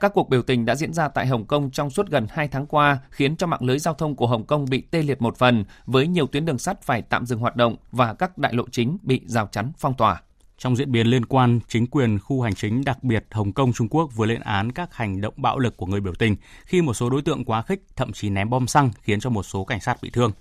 [0.00, 2.66] Các cuộc biểu tình đã diễn ra tại Hồng Kông trong suốt gần 2 tháng
[2.66, 5.64] qua, khiến cho mạng lưới giao thông của Hồng Kông bị tê liệt một phần,
[5.86, 8.98] với nhiều tuyến đường sắt phải tạm dừng hoạt động và các đại lộ chính
[9.02, 10.22] bị rào chắn phong tỏa.
[10.60, 13.88] Trong diễn biến liên quan, chính quyền khu hành chính đặc biệt Hồng Kông Trung
[13.88, 16.94] Quốc vừa lên án các hành động bạo lực của người biểu tình khi một
[16.94, 19.80] số đối tượng quá khích thậm chí ném bom xăng khiến cho một số cảnh
[19.80, 20.32] sát bị thương.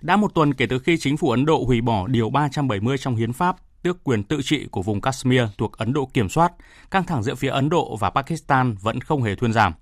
[0.00, 3.16] Đã một tuần kể từ khi chính phủ Ấn Độ hủy bỏ Điều 370 trong
[3.16, 6.52] hiến pháp tước quyền tự trị của vùng Kashmir thuộc Ấn Độ kiểm soát,
[6.90, 9.72] căng thẳng giữa phía Ấn Độ và Pakistan vẫn không hề thuyên giảm.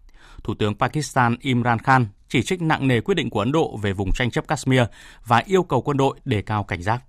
[0.44, 3.92] Thủ tướng Pakistan Imran Khan chỉ trích nặng nề quyết định của Ấn Độ về
[3.92, 4.82] vùng tranh chấp Kashmir
[5.26, 7.02] và yêu cầu quân đội đề cao cảnh giác.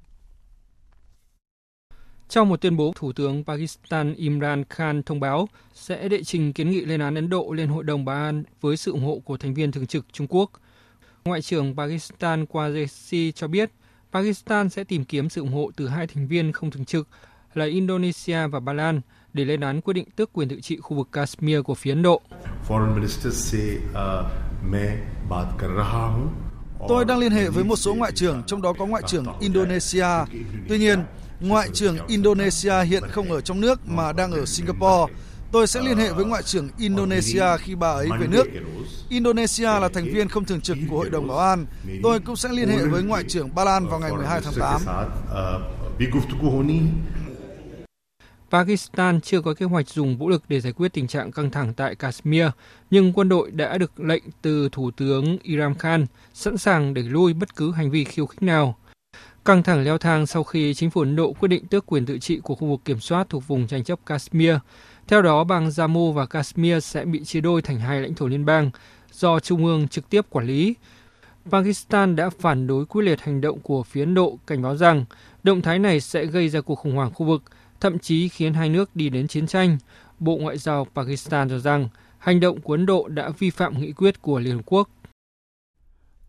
[2.30, 6.70] Trong một tuyên bố, Thủ tướng Pakistan Imran Khan thông báo sẽ đệ trình kiến
[6.70, 9.38] nghị lên án Ấn Độ lên Hội đồng Bảo an với sự ủng hộ của
[9.38, 10.52] thành viên thường trực Trung Quốc.
[11.26, 13.72] Ngoại trưởng Pakistan Qureshi cho biết
[14.12, 17.08] Pakistan sẽ tìm kiếm sự ủng hộ từ hai thành viên không thường trực
[17.54, 19.02] là Indonesia và Ba Lan
[19.34, 22.02] để lên án quyết định tước quyền tự trị khu vực Kashmir của phía Ấn
[22.02, 22.22] Độ.
[26.88, 30.08] Tôi đang liên hệ với một số ngoại trưởng, trong đó có ngoại trưởng Indonesia.
[30.70, 31.00] Tuy nhiên,
[31.40, 35.14] Ngoại trưởng Indonesia hiện không ở trong nước mà đang ở Singapore.
[35.52, 38.44] Tôi sẽ liên hệ với Ngoại trưởng Indonesia khi bà ấy về nước.
[39.10, 41.66] Indonesia là thành viên không thường trực của Hội đồng Bảo an.
[42.04, 44.82] Tôi cũng sẽ liên hệ với Ngoại trưởng Ba Lan vào ngày 12 tháng 8.
[48.52, 51.74] Pakistan chưa có kế hoạch dùng vũ lực để giải quyết tình trạng căng thẳng
[51.74, 52.46] tại Kashmir,
[52.92, 57.34] nhưng quân đội đã được lệnh từ Thủ tướng Imran Khan sẵn sàng đẩy lui
[57.34, 58.78] bất cứ hành vi khiêu khích nào.
[59.46, 62.18] Căng thẳng leo thang sau khi chính phủ Ấn Độ quyết định tước quyền tự
[62.18, 64.54] trị của khu vực kiểm soát thuộc vùng tranh chấp Kashmir.
[65.08, 68.46] Theo đó, bang Jammu và Kashmir sẽ bị chia đôi thành hai lãnh thổ liên
[68.46, 68.72] bang
[69.12, 70.76] do Trung ương trực tiếp quản lý.
[71.52, 75.06] Pakistan đã phản đối quyết liệt hành động của phía Ấn Độ, cảnh báo rằng
[75.44, 77.44] động thái này sẽ gây ra cuộc khủng hoảng khu vực,
[77.80, 79.78] thậm chí khiến hai nước đi đến chiến tranh.
[80.20, 83.92] Bộ Ngoại giao Pakistan cho rằng hành động của Ấn Độ đã vi phạm nghị
[83.92, 84.90] quyết của Liên Hợp Quốc.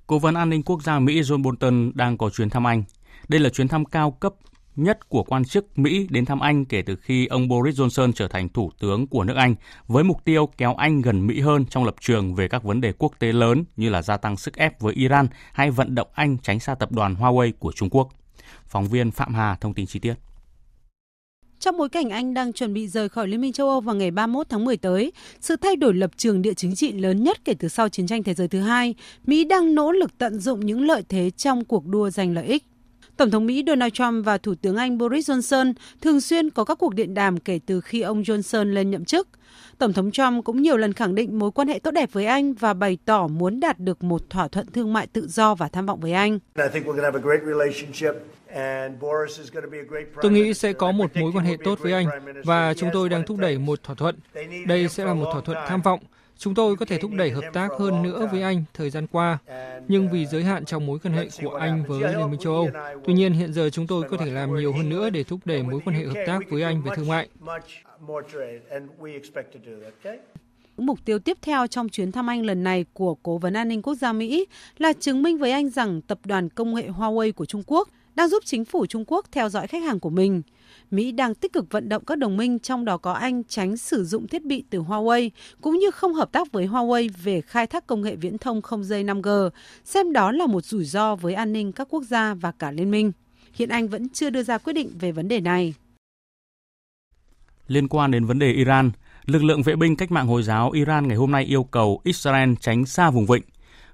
[0.06, 2.82] Cố vấn an ninh quốc gia Mỹ John Bolton đang có chuyến thăm Anh.
[3.30, 4.34] Đây là chuyến thăm cao cấp
[4.76, 8.28] nhất của quan chức Mỹ đến thăm Anh kể từ khi ông Boris Johnson trở
[8.28, 9.54] thành thủ tướng của nước Anh,
[9.86, 12.92] với mục tiêu kéo Anh gần Mỹ hơn trong lập trường về các vấn đề
[12.98, 16.38] quốc tế lớn như là gia tăng sức ép với Iran hay vận động Anh
[16.38, 18.08] tránh xa tập đoàn Huawei của Trung Quốc.
[18.66, 20.14] Phóng viên Phạm Hà thông tin chi tiết.
[21.58, 24.10] Trong bối cảnh Anh đang chuẩn bị rời khỏi Liên minh châu Âu vào ngày
[24.10, 27.54] 31 tháng 10 tới, sự thay đổi lập trường địa chính trị lớn nhất kể
[27.58, 28.94] từ sau chiến tranh thế giới thứ hai,
[29.26, 32.64] Mỹ đang nỗ lực tận dụng những lợi thế trong cuộc đua giành lợi ích.
[33.16, 36.78] Tổng thống Mỹ Donald Trump và Thủ tướng Anh Boris Johnson thường xuyên có các
[36.78, 39.28] cuộc điện đàm kể từ khi ông Johnson lên nhậm chức.
[39.78, 42.54] Tổng thống Trump cũng nhiều lần khẳng định mối quan hệ tốt đẹp với Anh
[42.54, 45.86] và bày tỏ muốn đạt được một thỏa thuận thương mại tự do và tham
[45.86, 46.38] vọng với Anh.
[50.22, 52.06] Tôi nghĩ sẽ có một mối quan hệ tốt với Anh
[52.44, 54.16] và chúng tôi đang thúc đẩy một thỏa thuận.
[54.66, 56.00] Đây sẽ là một thỏa thuận tham vọng
[56.42, 59.38] Chúng tôi có thể thúc đẩy hợp tác hơn nữa với Anh thời gian qua,
[59.88, 62.68] nhưng vì giới hạn trong mối quan hệ của Anh với Liên minh châu Âu.
[63.06, 65.62] Tuy nhiên, hiện giờ chúng tôi có thể làm nhiều hơn nữa để thúc đẩy
[65.62, 67.28] mối quan hệ hợp tác với Anh về thương mại.
[70.76, 73.82] Mục tiêu tiếp theo trong chuyến thăm Anh lần này của Cố vấn An ninh
[73.82, 74.46] Quốc gia Mỹ
[74.78, 78.28] là chứng minh với Anh rằng tập đoàn công nghệ Huawei của Trung Quốc đang
[78.28, 80.42] giúp chính phủ Trung Quốc theo dõi khách hàng của mình.
[80.90, 84.04] Mỹ đang tích cực vận động các đồng minh trong đó có Anh tránh sử
[84.04, 85.30] dụng thiết bị từ Huawei
[85.60, 88.84] cũng như không hợp tác với Huawei về khai thác công nghệ viễn thông không
[88.84, 89.50] dây 5G,
[89.84, 92.90] xem đó là một rủi ro với an ninh các quốc gia và cả liên
[92.90, 93.12] minh.
[93.54, 95.74] Hiện Anh vẫn chưa đưa ra quyết định về vấn đề này.
[97.66, 98.90] Liên quan đến vấn đề Iran,
[99.26, 102.52] lực lượng vệ binh cách mạng Hồi giáo Iran ngày hôm nay yêu cầu Israel
[102.60, 103.42] tránh xa vùng vịnh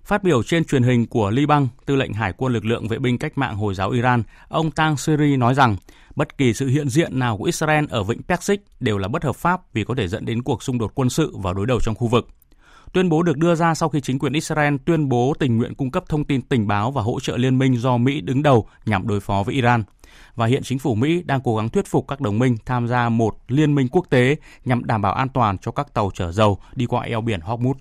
[0.07, 3.19] Phát biểu trên truyền hình của Liban, tư lệnh Hải quân lực lượng vệ binh
[3.19, 5.77] cách mạng Hồi giáo Iran, ông Tang Siri nói rằng
[6.17, 9.37] bất kỳ sự hiện diện nào của Israel ở vịnh Persic đều là bất hợp
[9.37, 11.95] pháp vì có thể dẫn đến cuộc xung đột quân sự và đối đầu trong
[11.95, 12.29] khu vực.
[12.93, 15.91] Tuyên bố được đưa ra sau khi chính quyền Israel tuyên bố tình nguyện cung
[15.91, 19.07] cấp thông tin tình báo và hỗ trợ liên minh do Mỹ đứng đầu nhằm
[19.07, 19.85] đối phó với Iran.
[20.35, 23.09] Và hiện chính phủ Mỹ đang cố gắng thuyết phục các đồng minh tham gia
[23.09, 26.59] một liên minh quốc tế nhằm đảm bảo an toàn cho các tàu chở dầu
[26.75, 27.75] đi qua eo biển Hormuz.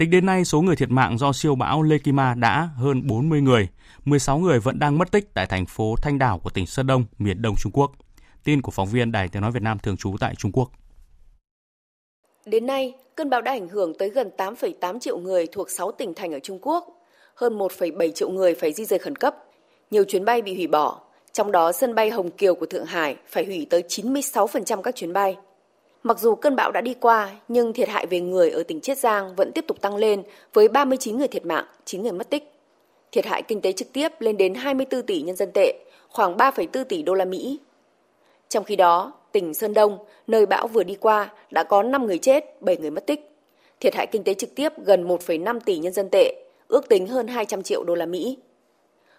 [0.00, 3.68] Tính đến nay, số người thiệt mạng do siêu bão Lekima đã hơn 40 người,
[4.04, 7.04] 16 người vẫn đang mất tích tại thành phố Thanh Đảo của tỉnh Sơn Đông,
[7.18, 7.92] miền Đông Trung Quốc.
[8.44, 10.70] Tin của phóng viên Đài Tiếng Nói Việt Nam thường trú tại Trung Quốc.
[12.46, 16.14] Đến nay, cơn bão đã ảnh hưởng tới gần 8,8 triệu người thuộc 6 tỉnh
[16.14, 16.84] thành ở Trung Quốc.
[17.34, 19.36] Hơn 1,7 triệu người phải di rời khẩn cấp.
[19.90, 21.00] Nhiều chuyến bay bị hủy bỏ,
[21.32, 25.12] trong đó sân bay Hồng Kiều của Thượng Hải phải hủy tới 96% các chuyến
[25.12, 25.36] bay.
[26.02, 28.98] Mặc dù cơn bão đã đi qua, nhưng thiệt hại về người ở tỉnh Chiết
[28.98, 30.22] Giang vẫn tiếp tục tăng lên
[30.52, 32.52] với 39 người thiệt mạng, 9 người mất tích.
[33.12, 35.78] Thiệt hại kinh tế trực tiếp lên đến 24 tỷ nhân dân tệ,
[36.08, 37.58] khoảng 3,4 tỷ đô la Mỹ.
[38.48, 42.18] Trong khi đó, tỉnh Sơn Đông, nơi bão vừa đi qua, đã có 5 người
[42.18, 43.30] chết, 7 người mất tích.
[43.80, 47.28] Thiệt hại kinh tế trực tiếp gần 1,5 tỷ nhân dân tệ, ước tính hơn
[47.28, 48.38] 200 triệu đô la Mỹ.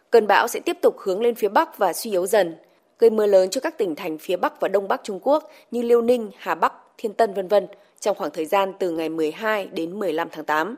[0.09, 2.55] Cơn bão sẽ tiếp tục hướng lên phía Bắc và suy yếu dần,
[3.01, 5.81] gây mưa lớn cho các tỉnh thành phía Bắc và Đông Bắc Trung Quốc như
[5.81, 7.67] Liêu Ninh, Hà Bắc, Thiên Tân vân vân
[7.99, 10.75] trong khoảng thời gian từ ngày 12 đến 15 tháng 8.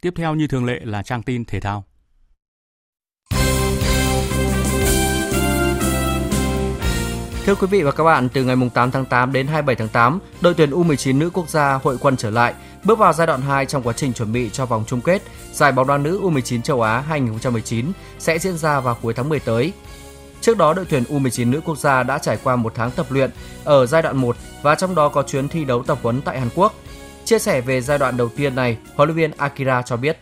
[0.00, 1.84] Tiếp theo như thường lệ là trang tin thể thao.
[7.44, 10.20] Thưa quý vị và các bạn, từ ngày 8 tháng 8 đến 27 tháng 8,
[10.40, 13.66] đội tuyển U19 nữ quốc gia hội quân trở lại, bước vào giai đoạn 2
[13.66, 15.22] trong quá trình chuẩn bị cho vòng chung kết
[15.52, 17.86] giải bóng đá nữ U19 châu Á 2019
[18.18, 19.72] sẽ diễn ra vào cuối tháng 10 tới.
[20.40, 23.30] Trước đó, đội tuyển U19 nữ quốc gia đã trải qua một tháng tập luyện
[23.64, 26.48] ở giai đoạn 1 và trong đó có chuyến thi đấu tập huấn tại Hàn
[26.54, 26.74] Quốc.
[27.24, 30.18] Chia sẻ về giai đoạn đầu tiên này, huấn luyện viên Akira cho biết.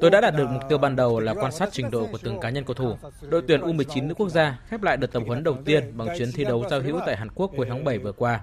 [0.00, 2.40] Tôi đã đạt được mục tiêu ban đầu là quan sát trình độ của từng
[2.40, 2.96] cá nhân cầu thủ.
[3.28, 6.32] Đội tuyển U19 nữ quốc gia khép lại đợt tập huấn đầu tiên bằng chuyến
[6.32, 8.40] thi đấu giao hữu tại Hàn Quốc cuối tháng 7 vừa qua.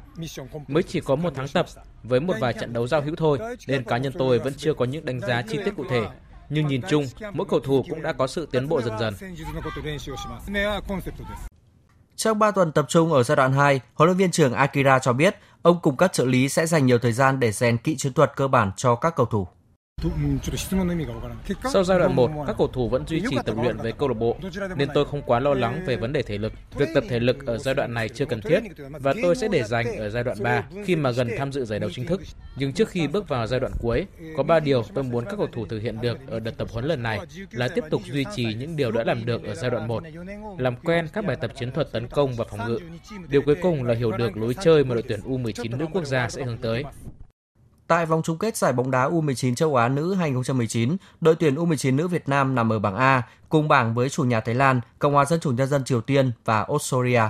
[0.68, 1.66] Mới chỉ có một tháng tập
[2.04, 4.86] với một vài trận đấu giao hữu thôi, nên cá nhân tôi vẫn chưa có
[4.86, 6.02] những đánh giá chi tiết cụ thể.
[6.54, 9.14] Nhưng nhìn chung, mỗi cầu thủ cũng đã có sự tiến bộ dần dần.
[12.16, 15.14] Trong 3 tuần tập trung ở giai đoạn 2, huấn luyện viên trưởng Akira cho
[15.14, 18.14] biết ông cùng các trợ lý sẽ dành nhiều thời gian để rèn kỹ chiến
[18.14, 19.48] thuật cơ bản cho các cầu thủ.
[21.74, 24.18] Sau giai đoạn 1, các cầu thủ vẫn duy trì tập luyện với câu lạc
[24.18, 24.38] bộ,
[24.76, 26.54] nên tôi không quá lo lắng về vấn đề thể lực.
[26.78, 29.64] Việc tập thể lực ở giai đoạn này chưa cần thiết và tôi sẽ để
[29.64, 32.22] dành ở giai đoạn 3 khi mà gần tham dự giải đấu chính thức.
[32.56, 34.06] Nhưng trước khi bước vào giai đoạn cuối,
[34.38, 36.86] có 3 điều tôi muốn các cầu thủ thực hiện được ở đợt tập huấn
[36.86, 37.20] lần này
[37.52, 40.04] là tiếp tục duy trì những điều đã làm được ở giai đoạn 1,
[40.58, 42.80] làm quen các bài tập chiến thuật tấn công và phòng ngự.
[43.28, 46.30] Điều cuối cùng là hiểu được lối chơi mà đội tuyển U19 nữ quốc gia
[46.30, 46.84] sẽ hướng tới.
[47.92, 51.96] Tại vòng chung kết giải bóng đá U19 châu Á nữ 2019, đội tuyển U19
[51.96, 55.14] nữ Việt Nam nằm ở bảng A, cùng bảng với chủ nhà Thái Lan, Cộng
[55.14, 57.22] hòa Dân chủ Nhân dân Triều Tiên và Australia.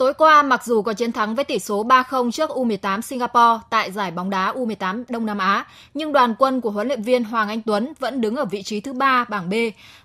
[0.00, 3.92] Tối qua, mặc dù có chiến thắng với tỷ số 3-0 trước U18 Singapore tại
[3.92, 7.48] giải bóng đá U18 Đông Nam Á, nhưng đoàn quân của huấn luyện viên Hoàng
[7.48, 9.54] Anh Tuấn vẫn đứng ở vị trí thứ 3 bảng B.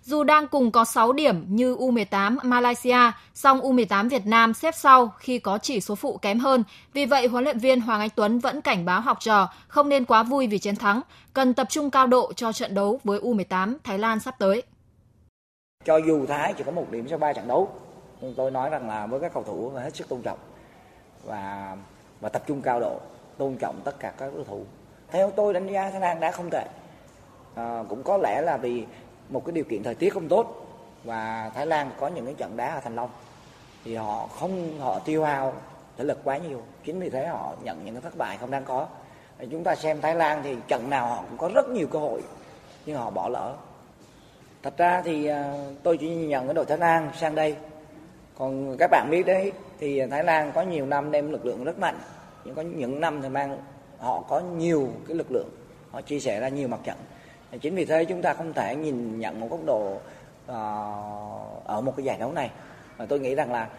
[0.04, 2.98] Dù đang cùng có 6 điểm như U18 Malaysia,
[3.34, 6.64] song U18 Việt Nam xếp sau khi có chỉ số phụ kém hơn.
[6.93, 10.06] Vì vậy, huấn luyện viên Hoàng Anh Tuấn vẫn cảnh báo học trò không nên
[10.06, 11.02] quá vui vì chiến thắng,
[11.34, 14.64] cần tập trung cao độ cho trận đấu với U18 Thái Lan sắp tới.
[15.86, 17.70] Cho dù Thái chỉ có một điểm sau 3 trận đấu,
[18.38, 20.39] tôi nói rằng là với các cầu thủ là hết sức tôn trọng
[21.23, 21.76] và
[22.21, 22.99] và tập trung cao độ
[23.38, 24.63] tôn trọng tất cả các đối thủ.
[25.11, 26.65] Theo tôi đánh giá thái lan đã không tệ.
[27.55, 28.86] À, cũng có lẽ là vì
[29.30, 30.67] một cái điều kiện thời tiết không tốt
[31.03, 33.09] và thái lan có những cái trận đá ở thành long
[33.84, 35.53] thì họ không họ tiêu hao
[35.97, 38.65] thể lực quá nhiều chính vì thế họ nhận những cái thất bại không đáng
[38.65, 38.88] có.
[39.51, 42.21] Chúng ta xem thái lan thì trận nào họ cũng có rất nhiều cơ hội
[42.86, 43.53] nhưng họ bỏ lỡ.
[44.63, 45.53] Thật ra thì à,
[45.84, 47.55] tôi chỉ nhận cái đội thái lan sang đây
[48.38, 51.80] còn các bạn biết đấy thì Thái Lan có nhiều năm đem lực lượng rất
[51.80, 52.00] mạnh.
[52.46, 53.58] Nhưng có những năm thì mang
[54.00, 55.50] họ có nhiều cái lực lượng
[55.92, 56.98] họ chia sẻ ra nhiều mặt trận.
[57.62, 61.94] Chính vì thế chúng ta không thể nhìn nhận một góc độ uh, ở một
[61.98, 62.50] cái giải đấu này.
[62.98, 63.70] Mà tôi nghĩ rằng là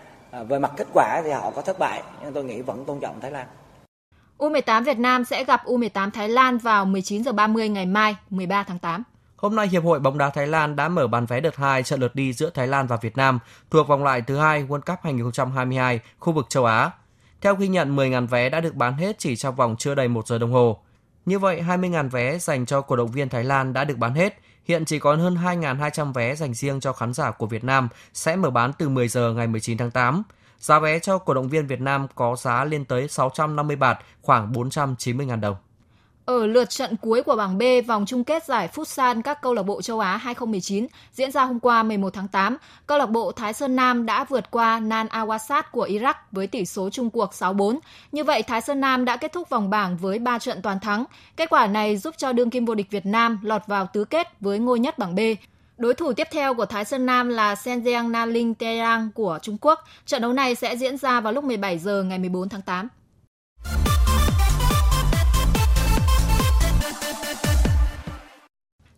[0.41, 3.01] uh, về mặt kết quả thì họ có thất bại nhưng tôi nghĩ vẫn tôn
[3.01, 3.47] trọng Thái Lan.
[4.39, 8.63] U18 Việt Nam sẽ gặp U18 Thái Lan vào 19 giờ 30 ngày mai, 13
[8.63, 9.03] tháng 8.
[9.37, 12.01] Hôm nay, Hiệp hội bóng đá Thái Lan đã mở bán vé đợt 2 trận
[12.01, 13.39] lượt đi giữa Thái Lan và Việt Nam
[13.70, 16.91] thuộc vòng loại thứ hai World Cup 2022 khu vực châu Á.
[17.41, 20.26] Theo ghi nhận, 10.000 vé đã được bán hết chỉ trong vòng chưa đầy 1
[20.26, 20.82] giờ đồng hồ.
[21.26, 24.39] Như vậy, 20.000 vé dành cho cổ động viên Thái Lan đã được bán hết.
[24.64, 28.37] Hiện chỉ còn hơn 2.200 vé dành riêng cho khán giả của Việt Nam sẽ
[28.37, 30.22] mở bán từ 10 giờ ngày 19 tháng 8.
[30.59, 34.53] Giá vé cho cổ động viên Việt Nam có giá lên tới 650 bạt, khoảng
[34.53, 35.57] 490.000 đồng.
[36.27, 39.62] Ở lượt trận cuối của bảng B vòng chung kết giải Futsal các câu lạc
[39.62, 42.57] bộ châu Á 2019 diễn ra hôm qua 11 tháng 8,
[42.87, 46.64] câu lạc bộ Thái Sơn Nam đã vượt qua Nan Awasat của Iraq với tỷ
[46.64, 47.79] số chung cuộc 6-4.
[48.12, 51.05] Như vậy, Thái Sơn Nam đã kết thúc vòng bảng với 3 trận toàn thắng.
[51.37, 54.41] Kết quả này giúp cho đương kim vô địch Việt Nam lọt vào tứ kết
[54.41, 55.20] với ngôi nhất bảng B.
[55.79, 59.85] Đối thủ tiếp theo của Thái Sơn Nam là Senjiang Naling Terang của Trung Quốc.
[60.07, 62.89] Trận đấu này sẽ diễn ra vào lúc 17 giờ ngày 14 tháng 8.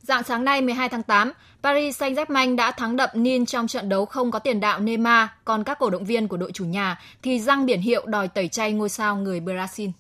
[0.09, 1.33] Dạng sáng nay 12 tháng 8,
[1.63, 5.65] Paris Saint-Germain đã thắng đậm Nin trong trận đấu không có tiền đạo Neymar, còn
[5.65, 8.73] các cổ động viên của đội chủ nhà thì răng biển hiệu đòi tẩy chay
[8.73, 9.91] ngôi sao người Brazil.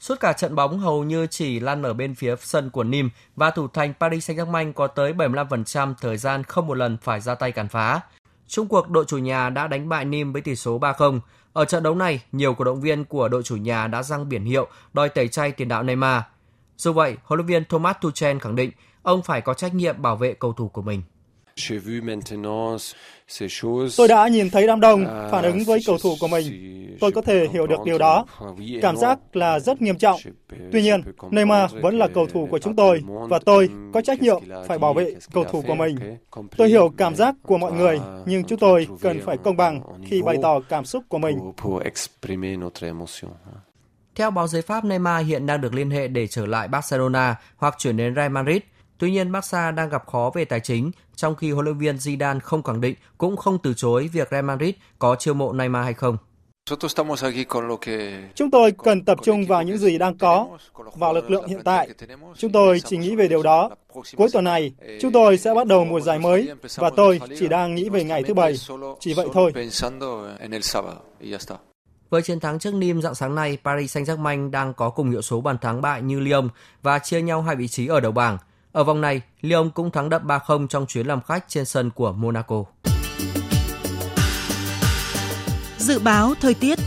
[0.00, 3.50] Suốt cả trận bóng hầu như chỉ lăn ở bên phía sân của Nîmes và
[3.50, 7.52] thủ thành Paris Saint-Germain có tới 75% thời gian không một lần phải ra tay
[7.52, 8.00] cản phá.
[8.46, 11.20] Trung cuộc đội chủ nhà đã đánh bại Nîmes với tỷ số 3-0.
[11.52, 14.44] Ở trận đấu này, nhiều cổ động viên của đội chủ nhà đã răng biển
[14.44, 16.22] hiệu đòi tẩy chay tiền đạo Neymar.
[16.76, 18.70] Dù vậy, huấn luyện viên Thomas Tuchel khẳng định
[19.02, 21.02] ông phải có trách nhiệm bảo vệ cầu thủ của mình.
[23.96, 26.44] Tôi đã nhìn thấy đám đông phản ứng với cầu thủ của mình.
[27.00, 28.26] Tôi có thể hiểu được điều đó.
[28.82, 30.20] Cảm giác là rất nghiêm trọng.
[30.72, 34.42] Tuy nhiên, Neymar vẫn là cầu thủ của chúng tôi và tôi có trách nhiệm
[34.68, 35.96] phải bảo vệ cầu thủ của mình.
[36.56, 40.22] Tôi hiểu cảm giác của mọi người, nhưng chúng tôi cần phải công bằng khi
[40.22, 41.38] bày tỏ cảm xúc của mình.
[44.14, 47.74] Theo báo giới Pháp, Neymar hiện đang được liên hệ để trở lại Barcelona hoặc
[47.78, 48.62] chuyển đến Real Madrid.
[49.02, 52.40] Tuy nhiên, Barca đang gặp khó về tài chính, trong khi huấn luyện viên Zidane
[52.40, 55.94] không khẳng định cũng không từ chối việc Real Madrid có chiêu mộ Neymar hay
[55.94, 56.16] không.
[58.34, 60.48] Chúng tôi cần tập trung vào những gì đang có,
[60.94, 61.88] vào lực lượng hiện tại.
[62.36, 63.70] Chúng tôi chỉ nghĩ về điều đó.
[64.16, 67.74] Cuối tuần này, chúng tôi sẽ bắt đầu mùa giải mới và tôi chỉ đang
[67.74, 68.54] nghĩ về ngày thứ Bảy.
[69.00, 69.52] Chỉ vậy thôi.
[72.10, 75.40] Với chiến thắng trước Nîmes dạng sáng nay, Paris Saint-Germain đang có cùng hiệu số
[75.40, 76.48] bàn thắng bại như Lyon
[76.82, 78.38] và chia nhau hai vị trí ở đầu bảng.
[78.72, 82.12] Ở vòng này, Lyon cũng thắng đậm 3-0 trong chuyến làm khách trên sân của
[82.12, 82.64] Monaco.
[85.78, 86.78] Dự báo thời tiết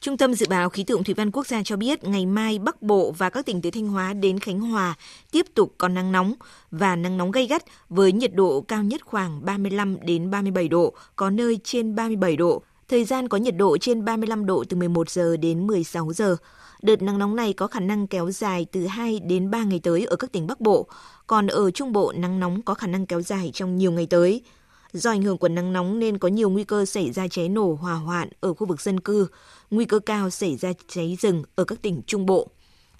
[0.00, 2.82] Trung tâm Dự báo Khí tượng Thủy văn Quốc gia cho biết ngày mai Bắc
[2.82, 4.94] Bộ và các tỉnh từ Thanh Hóa đến Khánh Hòa
[5.30, 6.34] tiếp tục có nắng nóng
[6.70, 10.92] và nắng nóng gay gắt với nhiệt độ cao nhất khoảng 35 đến 37 độ,
[11.16, 12.62] có nơi trên 37 độ.
[12.88, 16.36] Thời gian có nhiệt độ trên 35 độ từ 11 giờ đến 16 giờ.
[16.82, 20.04] Đợt nắng nóng này có khả năng kéo dài từ 2 đến 3 ngày tới
[20.04, 20.86] ở các tỉnh Bắc Bộ,
[21.26, 24.42] còn ở Trung Bộ nắng nóng có khả năng kéo dài trong nhiều ngày tới.
[24.92, 27.74] Do ảnh hưởng của nắng nóng nên có nhiều nguy cơ xảy ra cháy nổ
[27.74, 29.26] hỏa hoạn ở khu vực dân cư,
[29.70, 32.48] nguy cơ cao xảy ra cháy rừng ở các tỉnh Trung Bộ.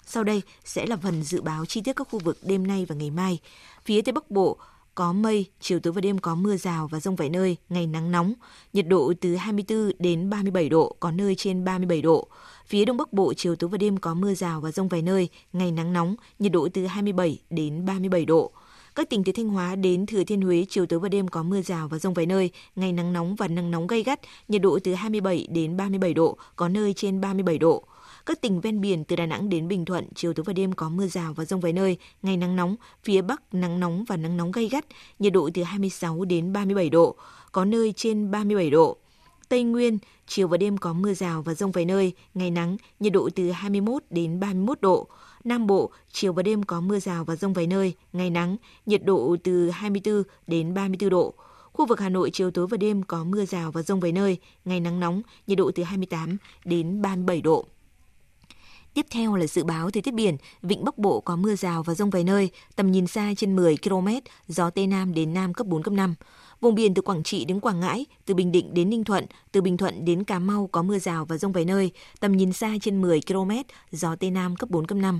[0.05, 2.95] Sau đây sẽ là phần dự báo chi tiết các khu vực đêm nay và
[2.95, 3.39] ngày mai.
[3.85, 4.57] Phía Tây Bắc Bộ
[4.97, 8.11] có mây, chiều tối và đêm có mưa rào và rông vài nơi, ngày nắng
[8.11, 8.33] nóng,
[8.73, 12.27] nhiệt độ từ 24 đến 37 độ, có nơi trên 37 độ.
[12.67, 15.29] Phía Đông Bắc Bộ chiều tối và đêm có mưa rào và rông vài nơi,
[15.53, 18.51] ngày nắng nóng, nhiệt độ từ 27 đến 37 độ.
[18.95, 21.61] Các tỉnh từ Thanh Hóa đến Thừa Thiên Huế chiều tối và đêm có mưa
[21.61, 24.79] rào và rông vài nơi, ngày nắng nóng và nắng nóng gay gắt, nhiệt độ
[24.83, 27.83] từ 27 đến 37 độ, có nơi trên 37 độ.
[28.27, 30.89] Các tỉnh ven biển từ Đà Nẵng đến Bình Thuận, chiều tối và đêm có
[30.89, 34.37] mưa rào và rông vài nơi, ngày nắng nóng, phía Bắc nắng nóng và nắng
[34.37, 34.85] nóng gay gắt,
[35.19, 37.15] nhiệt độ từ 26 đến 37 độ,
[37.51, 38.97] có nơi trên 37 độ.
[39.49, 39.97] Tây Nguyên,
[40.27, 43.51] chiều và đêm có mưa rào và rông vài nơi, ngày nắng, nhiệt độ từ
[43.51, 45.07] 21 đến 31 độ.
[45.43, 49.05] Nam Bộ, chiều và đêm có mưa rào và rông vài nơi, ngày nắng, nhiệt
[49.05, 51.33] độ từ 24 đến 34 độ.
[51.73, 54.37] Khu vực Hà Nội chiều tối và đêm có mưa rào và rông vài nơi,
[54.65, 57.65] ngày nắng nóng, nhiệt độ từ 28 đến 37 độ.
[58.97, 61.93] Tiếp theo là dự báo thời tiết biển, vịnh Bắc Bộ có mưa rào và
[61.93, 64.07] rông vài nơi, tầm nhìn xa trên 10 km,
[64.47, 66.15] gió Tây Nam đến Nam cấp 4, cấp 5.
[66.61, 69.61] Vùng biển từ Quảng Trị đến Quảng Ngãi, từ Bình Định đến Ninh Thuận, từ
[69.61, 72.73] Bình Thuận đến Cà Mau có mưa rào và rông vài nơi, tầm nhìn xa
[72.81, 73.51] trên 10 km,
[73.91, 75.19] gió Tây Nam cấp 4, cấp 5.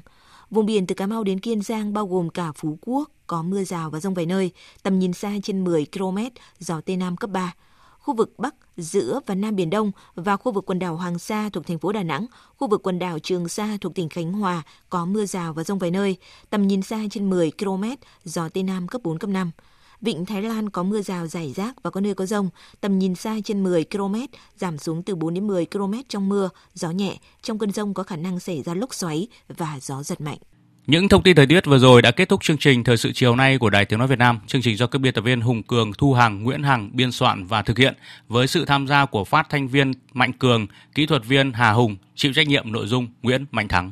[0.49, 3.63] Vùng biển từ Cà Mau đến Kiên Giang bao gồm cả Phú Quốc có mưa
[3.63, 4.51] rào và rông vài nơi,
[4.83, 6.17] tầm nhìn xa trên 10 km,
[6.59, 7.53] gió Tây Nam cấp 3
[8.07, 11.49] khu vực Bắc, giữa và Nam Biển Đông và khu vực quần đảo Hoàng Sa
[11.53, 12.25] thuộc thành phố Đà Nẵng,
[12.57, 15.79] khu vực quần đảo Trường Sa thuộc tỉnh Khánh Hòa có mưa rào và rông
[15.79, 16.17] vài nơi,
[16.49, 17.83] tầm nhìn xa trên 10 km,
[18.23, 19.51] gió Tây Nam cấp 4, cấp 5.
[20.01, 22.49] Vịnh Thái Lan có mưa rào rải rác và có nơi có rông,
[22.81, 24.15] tầm nhìn xa trên 10 km,
[24.57, 28.03] giảm xuống từ 4 đến 10 km trong mưa, gió nhẹ, trong cơn rông có
[28.03, 30.39] khả năng xảy ra lốc xoáy và gió giật mạnh.
[30.87, 33.35] Những thông tin thời tiết vừa rồi đã kết thúc chương trình Thời sự chiều
[33.35, 34.39] nay của Đài Tiếng Nói Việt Nam.
[34.47, 37.45] Chương trình do các biên tập viên Hùng Cường, Thu Hằng, Nguyễn Hằng biên soạn
[37.45, 37.93] và thực hiện
[38.27, 41.95] với sự tham gia của phát thanh viên Mạnh Cường, kỹ thuật viên Hà Hùng,
[42.15, 43.91] chịu trách nhiệm nội dung Nguyễn Mạnh Thắng.